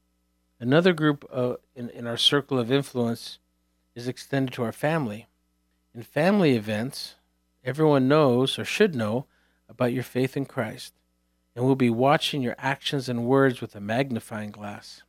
Another 0.59 0.93
group 0.93 1.29
uh, 1.33 1.55
in, 1.75 1.91
in 1.91 2.07
our 2.07 2.17
circle 2.17 2.59
of 2.59 2.73
influence 2.73 3.39
is 3.95 4.09
extended 4.09 4.55
to 4.55 4.63
our 4.63 4.73
family. 4.73 5.27
In 5.95 6.03
family 6.03 6.55
events, 6.55 7.17
Everyone 7.67 8.07
knows 8.07 8.61
or 8.61 8.65
should 8.65 8.95
know 8.95 9.27
about 9.69 9.93
your 9.93 10.05
faith 10.05 10.37
in 10.37 10.47
Christ, 10.47 10.95
and 11.57 11.65
will 11.65 11.75
be 11.75 11.91
watching 11.91 12.41
your 12.41 12.55
actions 12.59 13.09
and 13.09 13.27
words 13.27 13.61
with 13.61 13.75
a 13.75 13.81
magnifying 13.81 14.53
glass. 14.53 15.03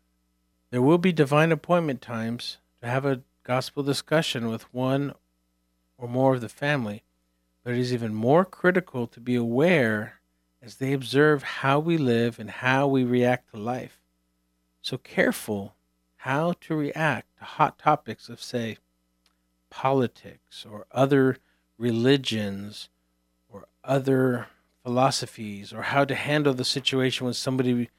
There 0.72 0.82
will 0.82 0.98
be 0.98 1.12
divine 1.12 1.52
appointment 1.52 2.02
times 2.02 2.58
to 2.82 2.88
have 2.88 3.06
a 3.06 3.22
gospel 3.44 3.84
discussion 3.84 4.50
with 4.50 4.74
one 4.74 5.14
or 6.00 6.08
more 6.08 6.34
of 6.34 6.42
the 6.42 6.50
family, 6.50 7.04
but 7.64 7.74
it 7.74 7.80
is 7.80 7.94
even 7.94 8.16
more 8.16 8.44
critical 8.44 9.06
to 9.06 9.20
be 9.20 9.36
aware 9.36 10.20
as 10.60 10.78
they 10.78 10.94
observe 10.94 11.44
how 11.44 11.78
we 11.78 11.96
live 11.96 12.40
and 12.40 12.50
how 12.50 12.88
we 12.88 13.04
react 13.04 13.52
to 13.52 13.60
life. 13.60 14.00
So 14.90 14.98
careful 14.98 15.76
how 16.16 16.54
to 16.62 16.74
react 16.74 17.38
to 17.40 17.44
hot 17.44 17.78
topics 17.78 18.30
of, 18.30 18.42
say, 18.42 18.78
politics 19.70 20.66
or 20.66 20.86
other 20.94 21.40
religions 21.78 22.88
or 23.50 23.68
other 23.84 24.48
philosophies 24.82 25.74
or 25.74 25.82
how 25.82 26.06
to 26.06 26.16
handle 26.16 26.54
the 26.54 26.64
situation 26.64 27.26
when 27.26 27.34
somebody 27.34 27.90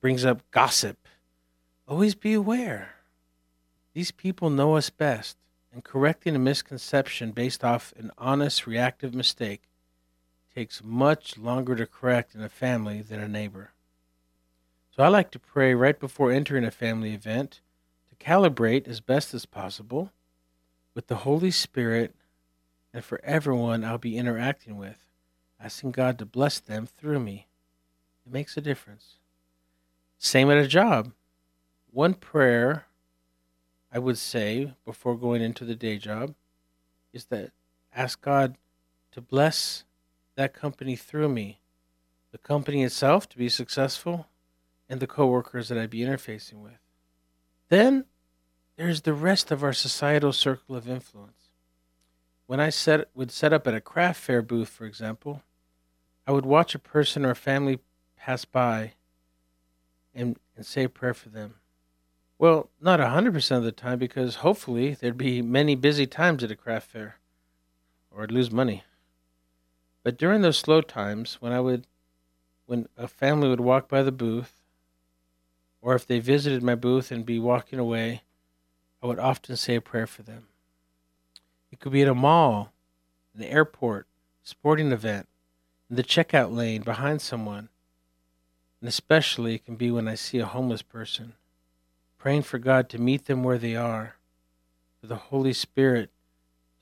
brings 0.00 0.24
up 0.24 0.48
gossip. 0.52 1.08
Always 1.88 2.14
be 2.14 2.34
aware. 2.34 2.94
These 3.92 4.12
people 4.12 4.48
know 4.48 4.76
us 4.76 4.90
best, 4.90 5.36
and 5.72 5.82
correcting 5.82 6.36
a 6.36 6.38
misconception 6.38 7.32
based 7.32 7.64
off 7.64 7.92
an 7.98 8.12
honest 8.16 8.64
reactive 8.64 9.12
mistake 9.12 9.62
takes 10.54 10.84
much 10.84 11.36
longer 11.36 11.74
to 11.74 11.84
correct 11.84 12.36
in 12.36 12.44
a 12.44 12.48
family 12.48 13.02
than 13.02 13.18
a 13.18 13.26
neighbor. 13.26 13.72
So 14.98 15.04
I 15.04 15.08
like 15.08 15.30
to 15.30 15.38
pray 15.38 15.74
right 15.74 15.96
before 15.96 16.32
entering 16.32 16.64
a 16.64 16.72
family 16.72 17.14
event 17.14 17.60
to 18.10 18.16
calibrate 18.16 18.88
as 18.88 19.00
best 19.00 19.32
as 19.32 19.46
possible 19.46 20.10
with 20.92 21.06
the 21.06 21.18
Holy 21.18 21.52
Spirit 21.52 22.16
and 22.92 23.04
for 23.04 23.20
everyone 23.22 23.84
I'll 23.84 23.98
be 23.98 24.18
interacting 24.18 24.76
with, 24.76 24.98
asking 25.60 25.92
God 25.92 26.18
to 26.18 26.26
bless 26.26 26.58
them 26.58 26.84
through 26.84 27.20
me. 27.20 27.46
It 28.26 28.32
makes 28.32 28.56
a 28.56 28.60
difference. 28.60 29.18
Same 30.18 30.50
at 30.50 30.58
a 30.58 30.66
job. 30.66 31.12
One 31.92 32.14
prayer 32.14 32.86
I 33.92 34.00
would 34.00 34.18
say 34.18 34.74
before 34.84 35.16
going 35.16 35.42
into 35.42 35.64
the 35.64 35.76
day 35.76 35.98
job 35.98 36.34
is 37.12 37.26
that 37.26 37.52
ask 37.94 38.20
God 38.20 38.56
to 39.12 39.20
bless 39.20 39.84
that 40.34 40.54
company 40.54 40.96
through 40.96 41.28
me, 41.28 41.60
the 42.32 42.38
company 42.38 42.82
itself 42.82 43.28
to 43.28 43.38
be 43.38 43.48
successful, 43.48 44.26
and 44.88 45.00
the 45.00 45.06
coworkers 45.06 45.68
that 45.68 45.78
I'd 45.78 45.90
be 45.90 46.00
interfacing 46.00 46.62
with. 46.62 46.78
Then 47.68 48.04
there's 48.76 49.02
the 49.02 49.12
rest 49.12 49.50
of 49.50 49.62
our 49.62 49.72
societal 49.72 50.32
circle 50.32 50.76
of 50.76 50.88
influence. 50.88 51.50
When 52.46 52.60
I 52.60 52.70
set, 52.70 53.08
would 53.14 53.30
set 53.30 53.52
up 53.52 53.66
at 53.66 53.74
a 53.74 53.80
craft 53.80 54.20
fair 54.20 54.40
booth, 54.40 54.68
for 54.68 54.86
example, 54.86 55.42
I 56.26 56.32
would 56.32 56.46
watch 56.46 56.74
a 56.74 56.78
person 56.78 57.24
or 57.24 57.30
a 57.30 57.36
family 57.36 57.80
pass 58.16 58.44
by 58.44 58.92
and, 60.14 60.38
and 60.56 60.64
say 60.64 60.84
a 60.84 60.88
prayer 60.88 61.14
for 61.14 61.28
them. 61.28 61.54
Well, 62.38 62.70
not 62.80 63.00
100% 63.00 63.56
of 63.56 63.64
the 63.64 63.72
time 63.72 63.98
because 63.98 64.36
hopefully 64.36 64.94
there'd 64.94 65.18
be 65.18 65.42
many 65.42 65.74
busy 65.74 66.06
times 66.06 66.44
at 66.44 66.50
a 66.50 66.56
craft 66.56 66.90
fair 66.90 67.16
or 68.10 68.22
I'd 68.22 68.30
lose 68.30 68.50
money. 68.50 68.84
But 70.02 70.16
during 70.16 70.42
those 70.42 70.58
slow 70.58 70.80
times 70.80 71.38
when 71.40 71.52
I 71.52 71.60
would 71.60 71.86
when 72.66 72.86
a 72.96 73.08
family 73.08 73.48
would 73.48 73.60
walk 73.60 73.88
by 73.88 74.02
the 74.02 74.12
booth 74.12 74.57
or 75.80 75.94
if 75.94 76.06
they 76.06 76.18
visited 76.18 76.62
my 76.62 76.74
booth 76.74 77.10
and 77.10 77.24
be 77.24 77.38
walking 77.38 77.78
away, 77.78 78.22
I 79.02 79.06
would 79.06 79.18
often 79.18 79.56
say 79.56 79.76
a 79.76 79.80
prayer 79.80 80.06
for 80.06 80.22
them. 80.22 80.48
It 81.70 81.80
could 81.80 81.92
be 81.92 82.02
at 82.02 82.08
a 82.08 82.14
mall, 82.14 82.72
an 83.36 83.44
airport, 83.44 84.06
sporting 84.42 84.90
event, 84.92 85.28
in 85.88 85.96
the 85.96 86.02
checkout 86.02 86.54
lane 86.54 86.82
behind 86.82 87.20
someone. 87.20 87.68
And 88.80 88.88
especially 88.88 89.54
it 89.54 89.64
can 89.64 89.76
be 89.76 89.90
when 89.90 90.08
I 90.08 90.14
see 90.14 90.38
a 90.38 90.46
homeless 90.46 90.82
person, 90.82 91.34
praying 92.16 92.42
for 92.42 92.58
God 92.58 92.88
to 92.90 92.98
meet 92.98 93.26
them 93.26 93.42
where 93.42 93.58
they 93.58 93.76
are, 93.76 94.16
for 95.00 95.06
the 95.06 95.16
Holy 95.16 95.52
Spirit 95.52 96.10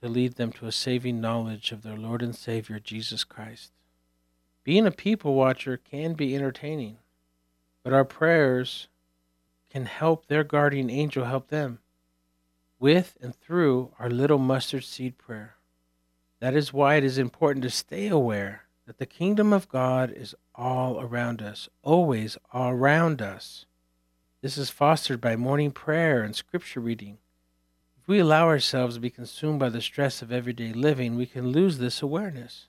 to 0.02 0.08
lead 0.08 0.34
them 0.34 0.52
to 0.52 0.66
a 0.66 0.72
saving 0.72 1.20
knowledge 1.20 1.72
of 1.72 1.82
their 1.82 1.96
Lord 1.96 2.22
and 2.22 2.34
Savior 2.34 2.78
Jesus 2.78 3.24
Christ. 3.24 3.72
Being 4.62 4.86
a 4.86 4.90
people 4.90 5.34
watcher 5.34 5.76
can 5.76 6.14
be 6.14 6.34
entertaining, 6.34 6.98
but 7.86 7.92
our 7.92 8.04
prayers 8.04 8.88
can 9.70 9.86
help 9.86 10.26
their 10.26 10.42
guardian 10.42 10.90
angel 10.90 11.24
help 11.24 11.50
them 11.50 11.78
with 12.80 13.16
and 13.20 13.32
through 13.36 13.92
our 14.00 14.10
little 14.10 14.38
mustard 14.38 14.82
seed 14.82 15.16
prayer. 15.16 15.54
That 16.40 16.56
is 16.56 16.72
why 16.72 16.96
it 16.96 17.04
is 17.04 17.16
important 17.16 17.62
to 17.62 17.70
stay 17.70 18.08
aware 18.08 18.64
that 18.88 18.98
the 18.98 19.06
kingdom 19.06 19.52
of 19.52 19.68
God 19.68 20.10
is 20.10 20.34
all 20.52 21.00
around 21.00 21.40
us, 21.40 21.68
always 21.84 22.36
all 22.52 22.70
around 22.70 23.22
us. 23.22 23.66
This 24.42 24.58
is 24.58 24.68
fostered 24.68 25.20
by 25.20 25.36
morning 25.36 25.70
prayer 25.70 26.24
and 26.24 26.34
scripture 26.34 26.80
reading. 26.80 27.18
If 28.02 28.08
we 28.08 28.18
allow 28.18 28.48
ourselves 28.48 28.96
to 28.96 29.00
be 29.00 29.10
consumed 29.10 29.60
by 29.60 29.68
the 29.68 29.80
stress 29.80 30.22
of 30.22 30.32
everyday 30.32 30.72
living, 30.72 31.14
we 31.14 31.26
can 31.26 31.52
lose 31.52 31.78
this 31.78 32.02
awareness. 32.02 32.66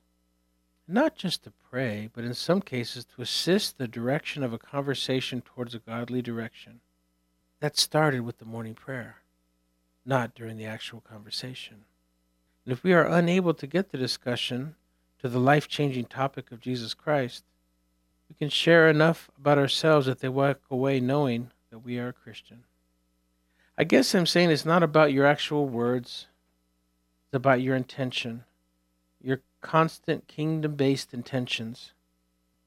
Not 0.87 1.15
just 1.15 1.43
to 1.43 1.51
pray, 1.69 2.09
but 2.13 2.23
in 2.23 2.33
some 2.33 2.61
cases 2.61 3.05
to 3.05 3.21
assist 3.21 3.77
the 3.77 3.87
direction 3.87 4.41
of 4.41 4.53
a 4.53 4.57
conversation 4.57 5.41
towards 5.41 5.75
a 5.75 5.79
godly 5.79 6.21
direction. 6.21 6.79
That 7.59 7.77
started 7.77 8.21
with 8.21 8.37
the 8.37 8.45
morning 8.45 8.75
prayer, 8.75 9.17
not 10.05 10.33
during 10.33 10.57
the 10.57 10.65
actual 10.65 11.01
conversation. 11.01 11.85
And 12.65 12.71
if 12.71 12.83
we 12.83 12.93
are 12.93 13.05
unable 13.05 13.53
to 13.55 13.67
get 13.67 13.91
the 13.91 13.97
discussion 13.97 14.75
to 15.19 15.27
the 15.27 15.39
life 15.39 15.67
changing 15.67 16.05
topic 16.05 16.51
of 16.51 16.61
Jesus 16.61 16.93
Christ, 16.93 17.43
we 18.29 18.35
can 18.35 18.49
share 18.49 18.87
enough 18.89 19.29
about 19.37 19.57
ourselves 19.57 20.05
that 20.05 20.19
they 20.19 20.29
walk 20.29 20.59
away 20.69 20.99
knowing 20.99 21.51
that 21.71 21.79
we 21.79 21.97
are 21.97 22.09
a 22.09 22.13
Christian. 22.13 22.63
I 23.77 23.83
guess 23.83 24.13
I'm 24.13 24.25
saying 24.25 24.51
it's 24.51 24.65
not 24.65 24.83
about 24.83 25.13
your 25.13 25.25
actual 25.25 25.67
words, 25.67 26.27
it's 27.25 27.35
about 27.35 27.61
your 27.61 27.75
intention, 27.75 28.43
constant 29.61 30.27
kingdom 30.27 30.75
based 30.75 31.13
intentions. 31.13 31.93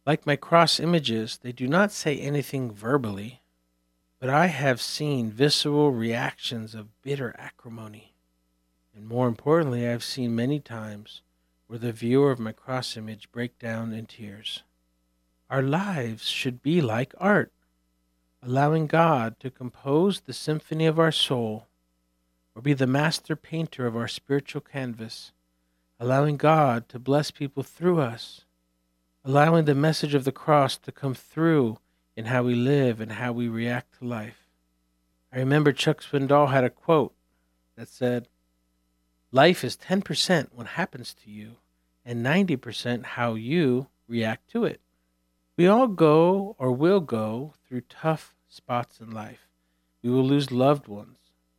Like 0.07 0.27
my 0.27 0.37
cross 0.37 0.81
images, 0.81 1.39
they 1.43 1.53
do 1.53 1.69
not 1.69 1.93
say 1.93 2.19
anything 2.19 2.71
verbally, 2.71 3.41
but 4.19 4.31
I 4.31 4.47
have 4.47 4.81
seen 4.81 5.31
visceral 5.31 5.93
reactions 5.93 6.75
of 6.75 7.01
bitter 7.03 7.35
acrimony. 7.39 8.13
And 8.95 9.07
more 9.07 9.29
importantly, 9.29 9.87
I 9.87 9.91
have 9.91 10.05
seen 10.05 10.35
many 10.35 10.59
times 10.61 11.23
where 11.67 11.79
the 11.79 11.93
viewer 11.93 12.31
of 12.31 12.41
my 12.41 12.53
cross 12.53 12.97
image 12.97 13.31
break 13.31 13.59
down 13.59 13.93
in 13.93 14.07
tears. 14.07 14.63
Our 15.49 15.63
lives 15.63 16.27
should 16.29 16.63
be 16.63 16.81
like 16.81 17.15
art, 17.19 17.53
allowing 18.43 18.87
God 18.87 19.39
to 19.41 19.51
compose 19.51 20.21
the 20.21 20.33
symphony 20.33 20.87
of 20.87 20.99
our 20.99 21.13
soul, 21.13 21.67
or 22.55 22.63
be 22.63 22.73
the 22.73 22.87
master 22.87 23.37
painter 23.37 23.87
of 23.87 23.97
our 23.97 24.09
spiritual 24.09 24.61
canvas, 24.61 25.33
allowing 26.01 26.39
God 26.39 26.89
to 26.89 26.99
bless 26.99 27.31
people 27.31 27.63
through 27.63 28.01
us, 28.01 28.47
allowing 29.23 29.67
the 29.67 29.75
message 29.75 30.15
of 30.15 30.25
the 30.25 30.33
cross 30.33 30.79
to 30.79 30.91
come 30.91 31.13
through 31.13 31.79
in 32.17 32.25
how 32.25 32.43
we 32.43 32.55
live 32.55 33.01
and 33.01 33.13
how 33.13 33.33
we 33.33 33.47
react 33.49 33.99
to 33.99 34.07
life. 34.07 34.49
I 35.31 35.39
remember 35.39 35.73
Chuck 35.73 36.03
Swindoll 36.03 36.51
had 36.51 36.65
a 36.65 36.71
quote 36.71 37.13
that 37.77 37.89
said, 37.89 38.29
Life 39.31 39.63
is 39.63 39.77
10% 39.77 40.49
what 40.53 40.69
happens 40.69 41.15
to 41.23 41.31
you 41.31 41.57
and 42.05 42.25
90% 42.25 43.05
how 43.05 43.35
you 43.35 43.89
react 44.09 44.51
to 44.51 44.65
it. 44.65 44.81
We 45.57 45.67
all 45.67 45.87
go 45.87 46.57
or 46.59 46.73
will 46.73 47.01
go 47.01 47.53
through 47.69 47.83
tough 47.83 48.35
spots 48.49 49.01
in 49.01 49.11
life. 49.11 49.47
We 50.03 50.09
will 50.09 50.25
lose 50.25 50.51
loved 50.51 50.89
ones, 50.89 51.19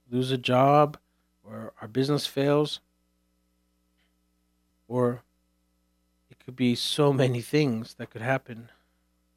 lose 0.09 0.31
a 0.31 0.37
job, 0.37 0.97
or 1.43 1.73
our 1.79 1.87
business 1.87 2.25
fails, 2.25 2.79
or 4.91 5.23
it 6.29 6.37
could 6.43 6.55
be 6.55 6.75
so 6.75 7.13
many 7.13 7.39
things 7.39 7.93
that 7.93 8.09
could 8.09 8.21
happen. 8.21 8.69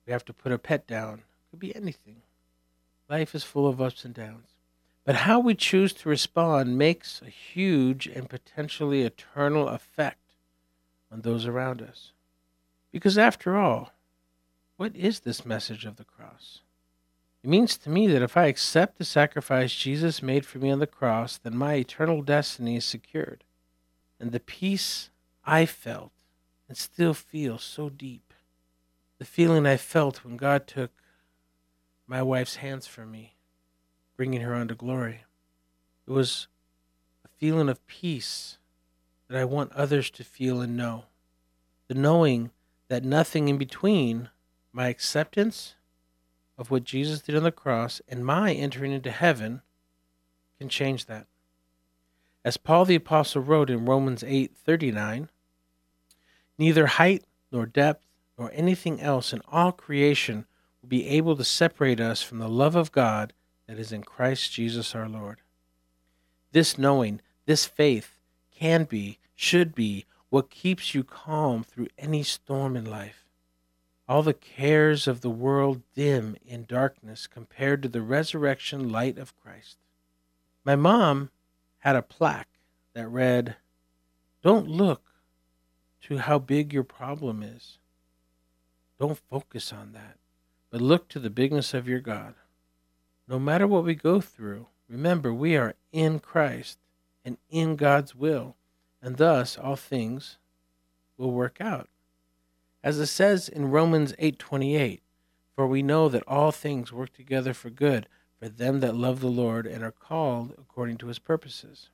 We 0.04 0.12
have 0.12 0.24
to 0.24 0.32
put 0.32 0.50
a 0.50 0.58
pet 0.58 0.84
down. 0.84 1.18
It 1.18 1.50
could 1.50 1.60
be 1.60 1.76
anything. 1.76 2.22
Life 3.08 3.36
is 3.36 3.44
full 3.44 3.68
of 3.68 3.80
ups 3.80 4.04
and 4.04 4.12
downs. 4.12 4.48
But 5.04 5.14
how 5.14 5.38
we 5.38 5.54
choose 5.54 5.92
to 5.92 6.08
respond 6.08 6.76
makes 6.76 7.22
a 7.22 7.30
huge 7.30 8.08
and 8.08 8.28
potentially 8.28 9.02
eternal 9.02 9.68
effect 9.68 10.34
on 11.12 11.20
those 11.20 11.46
around 11.46 11.80
us. 11.80 12.10
Because 12.90 13.16
after 13.16 13.56
all, 13.56 13.92
what 14.76 14.96
is 14.96 15.20
this 15.20 15.46
message 15.46 15.84
of 15.84 15.96
the 15.96 16.04
cross? 16.04 16.62
It 17.44 17.50
means 17.50 17.76
to 17.78 17.90
me 17.90 18.08
that 18.08 18.22
if 18.22 18.36
I 18.36 18.46
accept 18.46 18.98
the 18.98 19.04
sacrifice 19.04 19.72
Jesus 19.72 20.20
made 20.20 20.46
for 20.46 20.58
me 20.58 20.70
on 20.70 20.80
the 20.80 20.86
cross, 20.88 21.38
then 21.38 21.56
my 21.56 21.74
eternal 21.74 22.22
destiny 22.22 22.74
is 22.74 22.84
secured. 22.84 23.44
And 24.18 24.32
the 24.32 24.40
peace 24.40 25.10
I 25.46 25.66
felt 25.66 26.12
and 26.68 26.76
still 26.76 27.14
feel 27.14 27.58
so 27.58 27.88
deep, 27.88 28.32
the 29.18 29.24
feeling 29.24 29.66
I 29.66 29.76
felt 29.76 30.24
when 30.24 30.36
God 30.36 30.66
took 30.66 30.90
my 32.06 32.22
wife's 32.22 32.56
hands 32.56 32.86
from 32.86 33.10
me 33.10 33.34
bringing 34.16 34.42
her 34.42 34.54
unto 34.54 34.74
glory. 34.74 35.24
It 36.06 36.10
was 36.10 36.46
a 37.24 37.28
feeling 37.28 37.68
of 37.68 37.86
peace 37.86 38.58
that 39.28 39.40
I 39.40 39.44
want 39.44 39.72
others 39.72 40.10
to 40.12 40.24
feel 40.24 40.60
and 40.60 40.76
know. 40.76 41.04
The 41.88 41.94
knowing 41.94 42.50
that 42.88 43.04
nothing 43.04 43.48
in 43.48 43.58
between 43.58 44.30
my 44.72 44.88
acceptance 44.88 45.74
of 46.56 46.70
what 46.70 46.84
Jesus 46.84 47.20
did 47.20 47.36
on 47.36 47.42
the 47.42 47.52
cross 47.52 48.00
and 48.08 48.24
my 48.24 48.52
entering 48.52 48.92
into 48.92 49.10
heaven 49.10 49.62
can 50.58 50.68
change 50.68 51.06
that. 51.06 51.26
As 52.44 52.56
Paul 52.56 52.84
the 52.84 52.94
apostle 52.94 53.42
wrote 53.42 53.70
in 53.70 53.86
Romans 53.86 54.22
8:39, 54.22 55.28
neither 56.58 56.86
height 56.86 57.24
nor 57.50 57.66
depth 57.66 58.04
nor 58.38 58.50
anything 58.52 59.00
else 59.00 59.32
in 59.32 59.40
all 59.48 59.72
creation 59.72 60.46
will 60.82 60.88
be 60.88 61.08
able 61.08 61.36
to 61.36 61.44
separate 61.44 62.00
us 62.00 62.22
from 62.22 62.38
the 62.38 62.48
love 62.48 62.76
of 62.76 62.92
God 62.92 63.32
that 63.66 63.78
is 63.78 63.92
in 63.92 64.02
Christ 64.02 64.52
Jesus 64.52 64.94
our 64.94 65.08
Lord. 65.08 65.40
This 66.52 66.76
knowing, 66.76 67.20
this 67.46 67.66
faith 67.66 68.18
can 68.54 68.84
be, 68.84 69.18
should 69.34 69.74
be, 69.74 70.04
what 70.30 70.50
keeps 70.50 70.94
you 70.94 71.04
calm 71.04 71.62
through 71.62 71.88
any 71.96 72.22
storm 72.22 72.76
in 72.76 72.84
life. 72.84 73.24
All 74.08 74.22
the 74.22 74.34
cares 74.34 75.06
of 75.06 75.20
the 75.20 75.30
world 75.30 75.82
dim 75.94 76.36
in 76.44 76.64
darkness 76.64 77.26
compared 77.26 77.82
to 77.82 77.88
the 77.88 78.02
resurrection 78.02 78.90
light 78.90 79.16
of 79.16 79.34
Christ. 79.40 79.78
My 80.64 80.76
mom 80.76 81.30
had 81.78 81.96
a 81.96 82.02
plaque 82.02 82.58
that 82.94 83.08
read, 83.08 83.56
Don't 84.42 84.68
look 84.68 85.02
to 86.04 86.18
how 86.18 86.38
big 86.38 86.72
your 86.72 86.84
problem 86.84 87.42
is. 87.42 87.78
Don't 88.98 89.18
focus 89.30 89.72
on 89.72 89.92
that, 89.92 90.18
but 90.70 90.80
look 90.80 91.08
to 91.08 91.18
the 91.18 91.30
bigness 91.30 91.74
of 91.74 91.88
your 91.88 92.00
God. 92.00 92.34
No 93.26 93.38
matter 93.38 93.66
what 93.66 93.84
we 93.84 93.94
go 93.94 94.20
through, 94.20 94.66
remember 94.88 95.32
we 95.32 95.56
are 95.56 95.74
in 95.92 96.18
Christ 96.18 96.78
and 97.24 97.38
in 97.48 97.76
God's 97.76 98.14
will, 98.14 98.56
and 99.00 99.16
thus 99.16 99.56
all 99.56 99.76
things 99.76 100.36
will 101.16 101.32
work 101.32 101.58
out. 101.60 101.88
As 102.82 102.98
it 102.98 103.06
says 103.06 103.48
in 103.48 103.70
Romans 103.70 104.14
8:28, 104.18 105.00
for 105.54 105.66
we 105.66 105.82
know 105.82 106.08
that 106.10 106.24
all 106.26 106.52
things 106.52 106.92
work 106.92 107.12
together 107.14 107.54
for 107.54 107.70
good 107.70 108.08
for 108.38 108.48
them 108.50 108.80
that 108.80 108.94
love 108.94 109.20
the 109.20 109.28
Lord 109.28 109.66
and 109.66 109.82
are 109.82 109.90
called 109.90 110.52
according 110.58 110.98
to 110.98 111.06
his 111.06 111.18
purposes. 111.18 111.88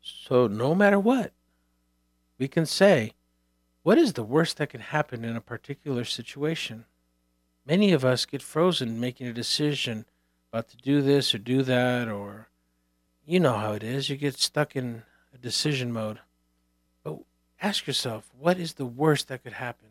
So 0.00 0.46
no 0.46 0.74
matter 0.74 0.98
what, 0.98 1.34
we 2.38 2.48
can 2.48 2.64
say, 2.64 3.12
what 3.86 3.98
is 3.98 4.14
the 4.14 4.24
worst 4.24 4.56
that 4.56 4.70
can 4.70 4.80
happen 4.80 5.24
in 5.24 5.36
a 5.36 5.40
particular 5.40 6.04
situation? 6.04 6.86
Many 7.64 7.92
of 7.92 8.04
us 8.04 8.26
get 8.26 8.42
frozen 8.42 8.98
making 8.98 9.28
a 9.28 9.32
decision 9.32 10.06
about 10.50 10.68
to 10.70 10.76
do 10.76 11.00
this 11.00 11.32
or 11.32 11.38
do 11.38 11.62
that, 11.62 12.08
or 12.08 12.48
you 13.24 13.38
know 13.38 13.52
how 13.52 13.74
it 13.74 13.84
is. 13.84 14.10
You 14.10 14.16
get 14.16 14.40
stuck 14.40 14.74
in 14.74 15.04
a 15.32 15.38
decision 15.38 15.92
mode. 15.92 16.18
But 17.04 17.18
ask 17.62 17.86
yourself, 17.86 18.28
what 18.36 18.58
is 18.58 18.72
the 18.72 18.84
worst 18.84 19.28
that 19.28 19.44
could 19.44 19.52
happen? 19.52 19.90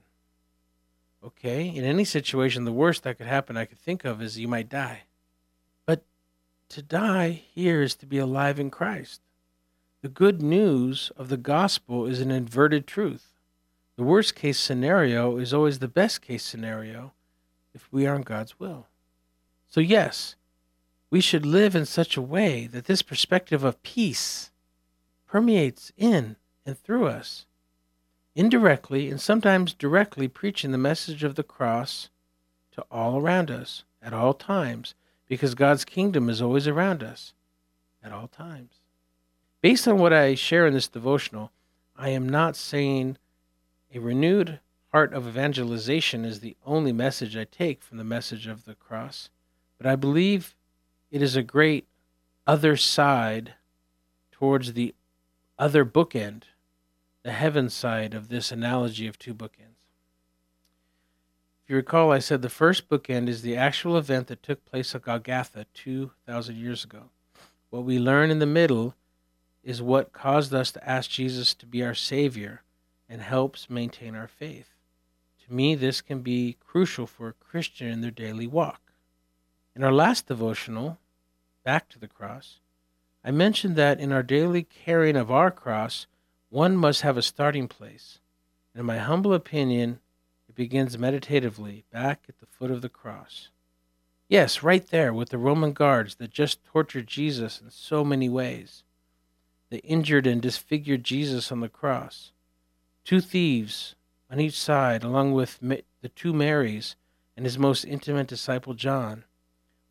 Okay, 1.24 1.66
in 1.66 1.86
any 1.86 2.04
situation, 2.04 2.66
the 2.66 2.74
worst 2.74 3.04
that 3.04 3.18
could 3.18 3.28
happen 3.28 3.56
I 3.56 3.64
could 3.64 3.80
think 3.80 4.04
of 4.04 4.22
is 4.22 4.38
you 4.38 4.50
might 4.50 4.68
die. 4.68 5.04
But 5.86 6.04
to 6.68 6.82
die 6.82 7.30
here 7.30 7.82
is 7.82 7.96
to 7.96 8.06
be 8.06 8.18
alive 8.18 8.60
in 8.60 8.72
Christ. 8.72 9.22
The 10.02 10.10
good 10.10 10.42
news 10.42 11.14
of 11.16 11.30
the 11.30 11.38
gospel 11.38 12.06
is 12.06 12.20
an 12.20 12.30
inverted 12.30 12.88
truth. 12.88 13.35
The 13.98 14.04
worst 14.04 14.36
case 14.36 14.60
scenario 14.60 15.38
is 15.38 15.54
always 15.54 15.80
the 15.80 15.88
best 15.88 16.22
case 16.22 16.44
scenario 16.44 17.14
if 17.74 17.88
we 17.92 18.06
are 18.06 18.16
in 18.16 18.24
God's 18.24 18.60
will. 18.60 18.88
So, 19.68 19.80
yes, 19.80 20.36
we 21.10 21.22
should 21.22 21.46
live 21.46 21.76
in 21.76 21.86
such 21.86 22.18
a 22.18 22.22
way 22.22 22.68
that 22.68 22.86
this 22.86 23.02
perspective 23.02 23.64
of 23.64 23.82
peace 23.84 24.52
permeates 25.28 25.92
in 25.98 26.36
and 26.66 26.78
through 26.78 27.08
us, 27.08 27.46
indirectly 28.36 29.10
and 29.10 29.22
sometimes 29.22 29.74
directly 29.74 30.28
preaching 30.28 30.72
the 30.72 30.78
message 30.78 31.24
of 31.24 31.36
the 31.36 31.44
cross 31.44 32.10
to 32.72 32.84
all 32.92 33.18
around 33.18 33.50
us 33.50 33.84
at 34.02 34.14
all 34.14 34.34
times, 34.34 34.94
because 35.28 35.56
God's 35.56 35.86
kingdom 35.86 36.30
is 36.30 36.42
always 36.42 36.68
around 36.68 37.02
us 37.02 37.34
at 38.04 38.12
all 38.12 38.28
times. 38.28 38.74
Based 39.62 39.88
on 39.88 39.98
what 39.98 40.14
I 40.14 40.36
share 40.36 40.68
in 40.68 40.74
this 40.74 40.88
devotional, 40.88 41.52
I 41.96 42.10
am 42.10 42.28
not 42.28 42.56
saying 42.56 43.18
a 43.96 44.00
renewed 44.02 44.60
heart 44.92 45.14
of 45.14 45.26
evangelization 45.26 46.26
is 46.26 46.42
the 46.42 46.58
only 46.66 46.92
message 46.92 47.38
I 47.38 47.46
take 47.46 47.82
from 47.82 47.98
the 47.98 48.04
message 48.04 48.46
of 48.46 48.66
the 48.66 48.76
cross, 48.76 49.30
but 49.78 49.88
I 49.88 49.96
believe 49.96 50.54
it 51.12 51.22
is 51.22 51.38
a 51.38 51.44
great 51.44 51.88
other 52.46 52.76
side 52.76 53.54
towards 54.34 54.74
the 54.74 54.94
other 55.58 55.86
bookend, 55.86 56.44
the 57.24 57.32
heaven 57.32 57.70
side 57.70 58.14
of 58.14 58.28
this 58.28 58.52
analogy 58.52 59.08
of 59.08 59.18
two 59.18 59.34
bookends. 59.34 59.88
If 61.64 61.70
you 61.70 61.78
recall, 61.78 62.12
I 62.12 62.20
said 62.20 62.42
the 62.42 62.50
first 62.50 62.90
bookend 62.90 63.30
is 63.30 63.44
the 63.44 63.56
actual 63.56 63.98
event 63.98 64.28
that 64.28 64.44
took 64.44 64.66
place 64.66 64.94
at 64.94 65.04
Golgotha 65.04 65.68
2,000 65.74 66.58
years 66.58 66.84
ago. 66.84 67.04
What 67.70 67.86
we 67.86 67.98
learn 67.98 68.30
in 68.30 68.40
the 68.40 68.46
middle 68.46 68.94
is 69.64 69.82
what 69.82 70.12
caused 70.12 70.54
us 70.54 70.72
to 70.74 70.90
ask 70.90 71.10
Jesus 71.10 71.54
to 71.56 71.66
be 71.66 71.82
our 71.82 71.96
Savior 71.96 72.62
and 73.10 73.22
helps 73.22 73.70
maintain 73.70 74.16
our 74.16 74.28
faith. 74.28 74.70
To 75.46 75.54
me, 75.54 75.76
this 75.76 76.02
can 76.02 76.22
be 76.22 76.58
crucial 76.60 77.06
for 77.06 77.28
a 77.28 77.34
Christian 77.34 77.88
in 77.88 78.02
their 78.02 78.12
daily 78.12 78.48
walk. 78.48 78.82
In 79.76 79.84
our 79.84 79.92
last 79.92 80.28
devotional, 80.28 80.98
Back 81.66 81.90
to 81.90 82.00
the 82.00 82.08
Cross, 82.08 82.60
I 83.24 83.32
mentioned 83.32 83.76
that 83.76 84.00
in 84.00 84.12
our 84.12 84.22
daily 84.22 84.62
carrying 84.62 85.16
of 85.16 85.32
our 85.32 85.50
cross, 85.50 86.06
one 86.50 86.78
must 86.78 87.02
have 87.02 87.18
a 87.18 87.24
starting 87.24 87.68
place. 87.68 88.20
And 88.74 88.82
in 88.82 88.86
my 88.86 89.00
humble 89.00 89.34
opinion, 89.34 90.00
it 90.48 90.54
begins 90.54 90.96
meditatively 90.96 91.84
back 91.92 92.26
at 92.30 92.38
the 92.40 92.46
foot 92.46 92.70
of 92.70 92.84
the 92.84 92.90
cross. 92.90 93.50
Yes, 94.30 94.62
right 94.62 94.88
there 94.88 95.12
with 95.12 95.30
the 95.30 95.40
Roman 95.40 95.74
guards 95.74 96.16
that 96.16 96.30
just 96.30 96.64
tortured 96.66 97.08
Jesus 97.08 97.60
in 97.60 97.72
so 97.72 98.04
many 98.04 98.30
ways. 98.30 98.84
They 99.72 99.78
injured 99.78 100.28
and 100.28 100.40
disfigured 100.40 101.04
Jesus 101.04 101.52
on 101.52 101.62
the 101.62 101.70
cross. 101.70 102.32
Two 103.06 103.22
thieves 103.22 103.94
on 104.32 104.40
each 104.40 104.60
side, 104.60 105.04
along 105.04 105.34
with 105.34 105.60
the 105.62 106.10
two 106.16 106.34
Marys 106.34 106.96
and 107.38 107.46
his 107.46 107.60
most 107.60 107.86
intimate 107.86 108.26
disciple 108.26 108.74
John. 108.74 109.26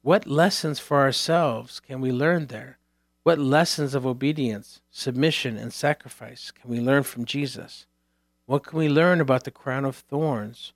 What 0.03 0.27
lessons 0.27 0.81
for 0.81 0.99
ourselves 0.99 1.79
can 1.79 2.01
we 2.01 2.11
learn 2.11 2.49
there? 2.49 2.79
What 3.23 3.39
lessons 3.39 3.95
of 3.95 4.05
obedience, 4.05 4.81
submission, 4.91 5.57
and 5.57 5.73
sacrifice 5.73 6.51
can 6.51 6.69
we 6.69 6.81
learn 6.81 7.05
from 7.05 7.25
Jesus? 7.25 7.87
What 8.47 8.65
can 8.65 8.81
we 8.81 8.89
learn 8.89 9.21
about 9.21 9.45
the 9.45 9.53
crown 9.53 9.85
of 9.85 9.97
thorns? 9.97 10.73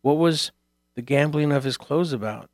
What 0.00 0.16
was 0.16 0.52
the 0.94 1.02
gambling 1.02 1.52
of 1.52 1.64
his 1.64 1.76
clothes 1.76 2.14
about? 2.14 2.48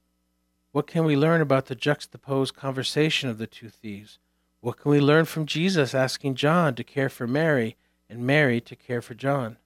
What 0.73 0.88
can 0.88 1.05
we 1.05 1.16
learn 1.16 1.40
about 1.40 1.66
the 1.66 1.77
juxtaposed 1.77 2.57
conversation 2.57 3.31
of 3.31 3.38
the 3.38 3.47
two 3.47 3.69
thieves? 3.69 4.19
What 4.61 4.77
can 4.77 4.90
we 4.90 5.01
learn 5.01 5.25
from 5.25 5.47
Jesus 5.47 5.95
asking 5.95 6.35
John 6.35 6.75
to 6.75 6.83
care 6.83 7.09
for 7.09 7.29
Mary 7.29 7.77
and 8.11 8.27
Mary 8.27 8.61
to 8.61 8.77
care 8.77 9.01
for 9.01 9.14
John? 9.14 9.57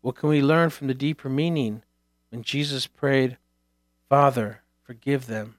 What 0.00 0.16
can 0.16 0.28
we 0.28 0.42
learn 0.42 0.70
from 0.70 0.88
the 0.88 0.94
deeper 0.94 1.28
meaning 1.28 1.82
when 2.30 2.42
Jesus 2.42 2.86
prayed, 2.86 3.36
Father, 4.08 4.62
forgive 4.82 5.26
them, 5.26 5.56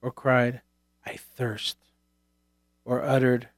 or 0.00 0.10
cried, 0.10 0.62
I 1.04 1.16
thirst? 1.16 1.76
or 2.84 3.02
uttered, 3.02 3.48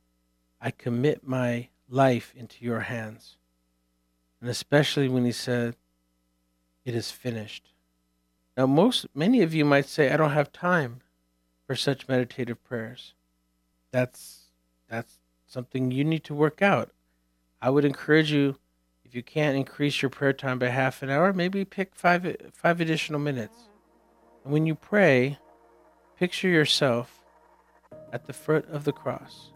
I 0.60 0.70
commit 0.70 1.26
my 1.26 1.68
life 1.88 2.32
into 2.36 2.64
your 2.64 2.80
hands. 2.80 3.36
And 4.40 4.48
especially 4.48 5.08
when 5.08 5.24
he 5.24 5.32
said, 5.32 5.76
It 6.84 6.94
is 6.94 7.10
finished. 7.10 7.70
Now, 8.56 8.66
most, 8.66 9.06
many 9.14 9.42
of 9.42 9.52
you 9.52 9.64
might 9.64 9.86
say, 9.86 10.10
I 10.10 10.16
don't 10.16 10.30
have 10.30 10.52
time 10.52 11.00
for 11.66 11.74
such 11.74 12.08
meditative 12.08 12.62
prayers. 12.64 13.14
That's, 13.90 14.44
that's 14.88 15.18
something 15.46 15.90
you 15.90 16.04
need 16.04 16.24
to 16.24 16.34
work 16.34 16.62
out. 16.62 16.90
I 17.60 17.70
would 17.70 17.84
encourage 17.84 18.32
you, 18.32 18.56
if 19.04 19.14
you 19.14 19.22
can't 19.22 19.56
increase 19.56 20.02
your 20.02 20.10
prayer 20.10 20.32
time 20.32 20.58
by 20.58 20.68
half 20.68 21.02
an 21.02 21.10
hour, 21.10 21.32
maybe 21.32 21.64
pick 21.64 21.94
five, 21.94 22.36
five 22.52 22.80
additional 22.80 23.20
minutes. 23.20 23.68
And 24.44 24.52
when 24.52 24.66
you 24.66 24.74
pray, 24.74 25.38
picture 26.18 26.48
yourself 26.48 27.24
at 28.12 28.26
the 28.26 28.32
foot 28.32 28.68
of 28.68 28.84
the 28.84 28.92
cross. 28.92 29.52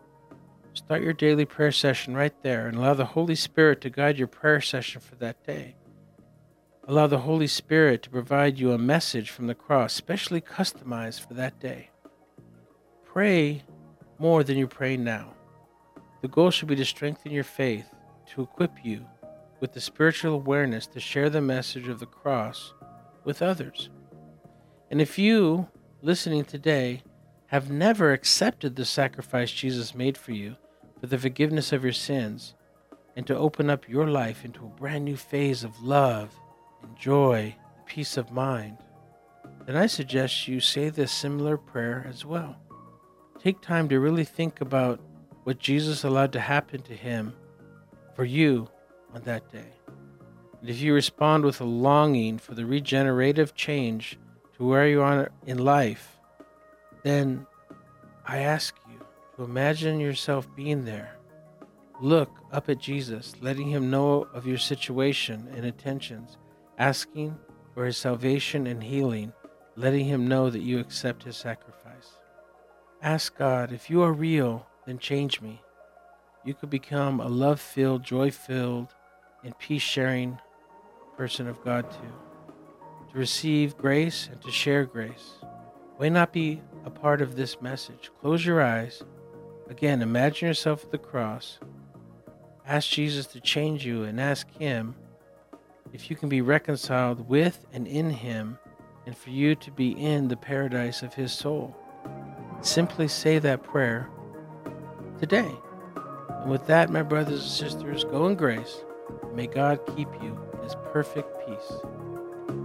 Start 0.73 1.03
your 1.03 1.13
daily 1.13 1.45
prayer 1.45 1.73
session 1.73 2.15
right 2.15 2.35
there 2.43 2.69
and 2.69 2.77
allow 2.77 2.95
the 2.95 3.05
Holy 3.05 3.35
Spirit 3.35 3.81
to 3.81 3.91
guide 3.91 4.19
your 4.19 4.29
prayer 4.29 4.61
session 4.61 5.01
for 5.01 5.17
that 5.17 5.45
day. 5.45 5.75
Allow 6.85 7.09
the 7.09 7.19
Holy 7.19 7.47
Spirit 7.47 8.03
to 8.05 8.11
provide 8.11 8.59
you 8.59 8.73
a 8.73 8.79
message 8.79 9.31
from 9.31 9.47
the 9.47 9.55
cross, 9.55 9.93
specially 9.93 10.41
customized 10.41 11.27
for 11.27 11.35
that 11.35 11.61
day. 11.61 11.91
Pray 13.05 13.63
more 14.19 14.45
than 14.45 14.57
you 14.57 14.67
pray 14.67 14.97
now. 14.97 15.35
The 16.21 16.29
goal 16.29 16.51
should 16.51 16.69
be 16.69 16.77
to 16.77 16.85
strengthen 16.85 17.33
your 17.33 17.45
faith, 17.45 17.87
to 18.35 18.43
equip 18.43 18.85
you 18.85 19.07
with 19.61 19.73
the 19.73 19.81
spiritual 19.81 20.35
awareness 20.35 20.87
to 20.89 21.01
share 21.01 21.31
the 21.31 21.41
message 21.41 21.89
of 21.89 22.01
the 22.01 22.07
cross 22.07 22.75
with 23.25 23.43
others. 23.43 23.91
And 24.91 25.01
if 25.01 25.19
you, 25.19 25.69
listening 26.03 26.45
today, 26.45 27.03
have 27.47 27.71
never 27.71 28.13
accepted 28.13 28.77
the 28.77 28.85
sacrifice 28.85 29.51
Jesus 29.51 29.95
made 29.95 30.17
for 30.17 30.33
you 30.33 30.57
for 31.01 31.07
the 31.07 31.19
forgiveness 31.19 31.73
of 31.73 31.85
your 31.85 31.93
sins 31.93 32.55
and 33.17 33.27
to 33.27 33.37
open 33.37 33.69
up 33.69 33.89
your 33.89 34.09
life 34.09 34.45
into 34.45 34.65
a 34.65 34.81
brand 34.81 35.05
new 35.05 35.17
phase 35.17 35.65
of 35.65 35.83
love 35.83 36.35
and 36.83 36.97
joy 36.97 37.55
and 37.77 37.87
peace 37.87 38.17
of 38.17 38.31
mind, 38.31 38.79
then 39.67 39.77
I 39.77 39.87
suggest 39.87 40.49
you 40.49 40.61
say 40.61 40.89
this 40.89 41.13
similar 41.13 41.57
prayer 41.57 42.07
as 42.09 42.25
well. 42.25 42.57
Take 43.39 43.61
time 43.61 43.89
to 43.89 44.01
really 44.01 44.25
think 44.25 44.61
about 44.61 45.01
what 45.51 45.59
Jesus 45.59 46.05
allowed 46.05 46.31
to 46.31 46.39
happen 46.39 46.81
to 46.81 46.95
him 46.95 47.35
for 48.15 48.25
you 48.25 48.69
on 49.13 49.21
that 49.23 49.51
day. 49.51 49.73
And 50.61 50.71
if 50.71 50.81
you 50.81 50.95
respond 50.95 51.45
with 51.45 51.61
a 51.61 51.65
longing 51.65 52.39
for 52.39 52.55
the 52.55 52.65
regenerative 52.65 53.57
change 53.57 54.17
to 54.57 54.65
where 54.65 54.87
you 54.87 55.03
are 55.03 55.33
in 55.49 55.59
life, 55.59 56.21
then 57.03 57.49
I 58.25 58.43
ask 58.43 58.77
you 58.89 59.01
to 59.35 59.43
imagine 59.43 59.99
yourself 59.99 60.47
being 60.55 60.85
there. 60.85 61.17
Look 62.01 62.31
up 62.53 62.69
at 62.69 62.79
Jesus, 62.79 63.35
letting 63.41 63.69
him 63.69 63.91
know 63.91 64.29
of 64.33 64.47
your 64.47 64.57
situation 64.57 65.49
and 65.57 65.65
intentions, 65.65 66.39
asking 66.79 67.37
for 67.75 67.87
his 67.87 67.97
salvation 67.97 68.69
and 68.69 68.81
healing, 68.81 69.33
letting 69.75 70.05
him 70.07 70.29
know 70.29 70.49
that 70.49 70.63
you 70.63 70.79
accept 70.79 71.25
his 71.25 71.37
sacrifice. 71.37 72.21
Ask 73.03 73.37
God, 73.37 73.73
if 73.73 73.91
you 73.91 74.03
are 74.03 74.13
real, 74.13 74.69
then 74.91 74.99
change 74.99 75.41
me. 75.41 75.63
You 76.45 76.53
could 76.53 76.69
become 76.69 77.21
a 77.21 77.29
love 77.29 77.61
filled, 77.61 78.03
joy 78.03 78.33
filled, 78.33 78.89
and 79.45 79.57
peace 79.61 79.83
sharing 79.83 80.41
person 81.17 81.47
of 81.47 81.63
God 81.63 81.89
too. 81.93 82.13
To 83.13 83.19
receive 83.19 83.77
grace 83.77 84.29
and 84.33 84.43
to 84.43 84.51
share 84.51 84.85
grace. 84.85 85.35
Why 85.97 86.09
not 86.09 86.33
be 86.33 86.61
a 86.85 86.91
part 86.91 87.23
of 87.23 87.37
this 87.37 87.63
message? 87.63 88.11
Close 88.21 88.45
your 88.45 88.61
eyes. 88.61 89.05
Again, 89.69 90.03
imagine 90.03 90.49
yourself 90.49 90.83
at 90.83 90.91
the 90.91 90.99
cross. 90.99 91.61
Ask 92.67 92.89
Jesus 92.89 93.27
to 93.27 93.41
change 93.41 93.87
you 93.87 94.03
and 94.03 94.21
ask 94.21 94.51
Him 94.59 94.97
if 95.93 96.11
you 96.11 96.17
can 96.17 96.29
be 96.29 96.41
reconciled 96.41 97.29
with 97.29 97.65
and 97.73 97.87
in 97.87 98.11
Him 98.11 98.59
and 99.07 99.17
for 99.17 99.31
you 99.31 99.55
to 99.55 99.71
be 99.71 99.93
in 99.93 100.27
the 100.27 100.37
paradise 100.37 101.03
of 101.03 101.15
His 101.15 101.31
soul. 101.31 101.77
Simply 102.61 103.07
say 103.07 103.39
that 103.39 103.63
prayer 103.63 104.11
today. 105.21 105.55
And 106.41 106.51
with 106.51 106.67
that, 106.67 106.91
my 106.91 107.03
brothers 107.03 107.43
and 107.43 107.51
sisters, 107.51 108.05
go 108.05 108.27
in 108.27 108.35
grace. 108.35 108.83
May 109.35 109.47
God 109.47 109.79
keep 109.95 110.09
you 110.23 110.39
in 110.55 110.63
His 110.63 110.75
perfect 110.93 111.29
peace. 111.47 111.73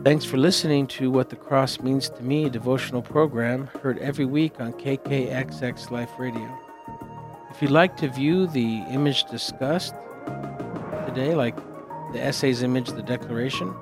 Thanks 0.04 0.24
for 0.24 0.38
listening 0.38 0.88
to 0.88 1.12
What 1.12 1.30
the 1.30 1.36
Cross 1.36 1.82
Means 1.82 2.10
to 2.10 2.24
Me 2.24 2.50
devotional 2.50 3.02
program 3.02 3.68
heard 3.82 3.98
every 4.00 4.26
week 4.26 4.62
on 4.62 4.74
KKXX 4.74 5.92
Life 5.92 6.12
Radio. 6.18 6.50
If 7.50 7.62
you'd 7.62 7.72
like 7.72 7.98
to 7.98 8.08
view 8.10 8.48
the 8.48 8.84
image 8.90 9.26
discussed 9.26 9.96
today, 11.08 11.36
like 11.36 11.56
the 12.14 12.22
essay's 12.22 12.64
image, 12.64 12.90
the 12.90 13.02
declaration, 13.02 13.74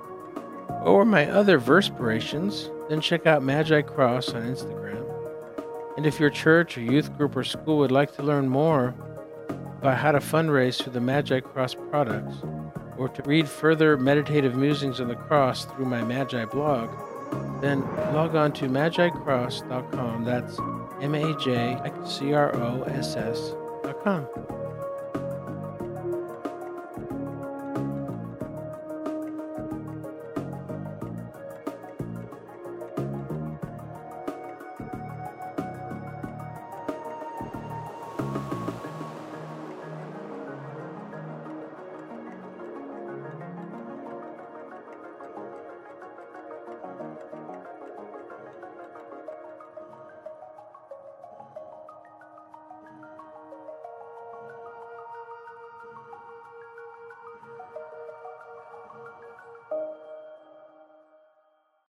or 0.83 1.05
my 1.05 1.29
other 1.29 1.59
verspirations, 1.59 2.69
then 2.89 3.01
check 3.01 3.25
out 3.25 3.43
Magi 3.43 3.81
Cross 3.81 4.29
on 4.29 4.43
Instagram. 4.43 4.82
And 5.95 6.05
if 6.05 6.19
your 6.19 6.29
church 6.29 6.77
or 6.77 6.81
youth 6.81 7.15
group 7.17 7.35
or 7.35 7.43
school 7.43 7.77
would 7.79 7.91
like 7.91 8.15
to 8.15 8.23
learn 8.23 8.49
more 8.49 8.95
about 9.79 9.97
how 9.97 10.11
to 10.11 10.19
fundraise 10.19 10.81
through 10.81 10.93
the 10.93 11.01
Magi 11.01 11.39
Cross 11.41 11.75
products, 11.89 12.37
or 12.97 13.09
to 13.09 13.21
read 13.23 13.47
further 13.47 13.97
meditative 13.97 14.55
musings 14.55 14.99
on 15.01 15.07
the 15.07 15.15
cross 15.15 15.65
through 15.65 15.85
my 15.85 16.03
Magi 16.03 16.45
blog, 16.45 16.89
then 17.61 17.81
log 18.13 18.35
on 18.35 18.51
to 18.53 18.65
magicross.com. 18.65 20.25
That's 20.25 20.59
M 21.01 21.15
A 21.15 21.37
J 21.37 21.79
C 22.05 22.33
R 22.33 22.55
O 22.55 22.83
S 22.83 23.15
S.com. 23.15 24.27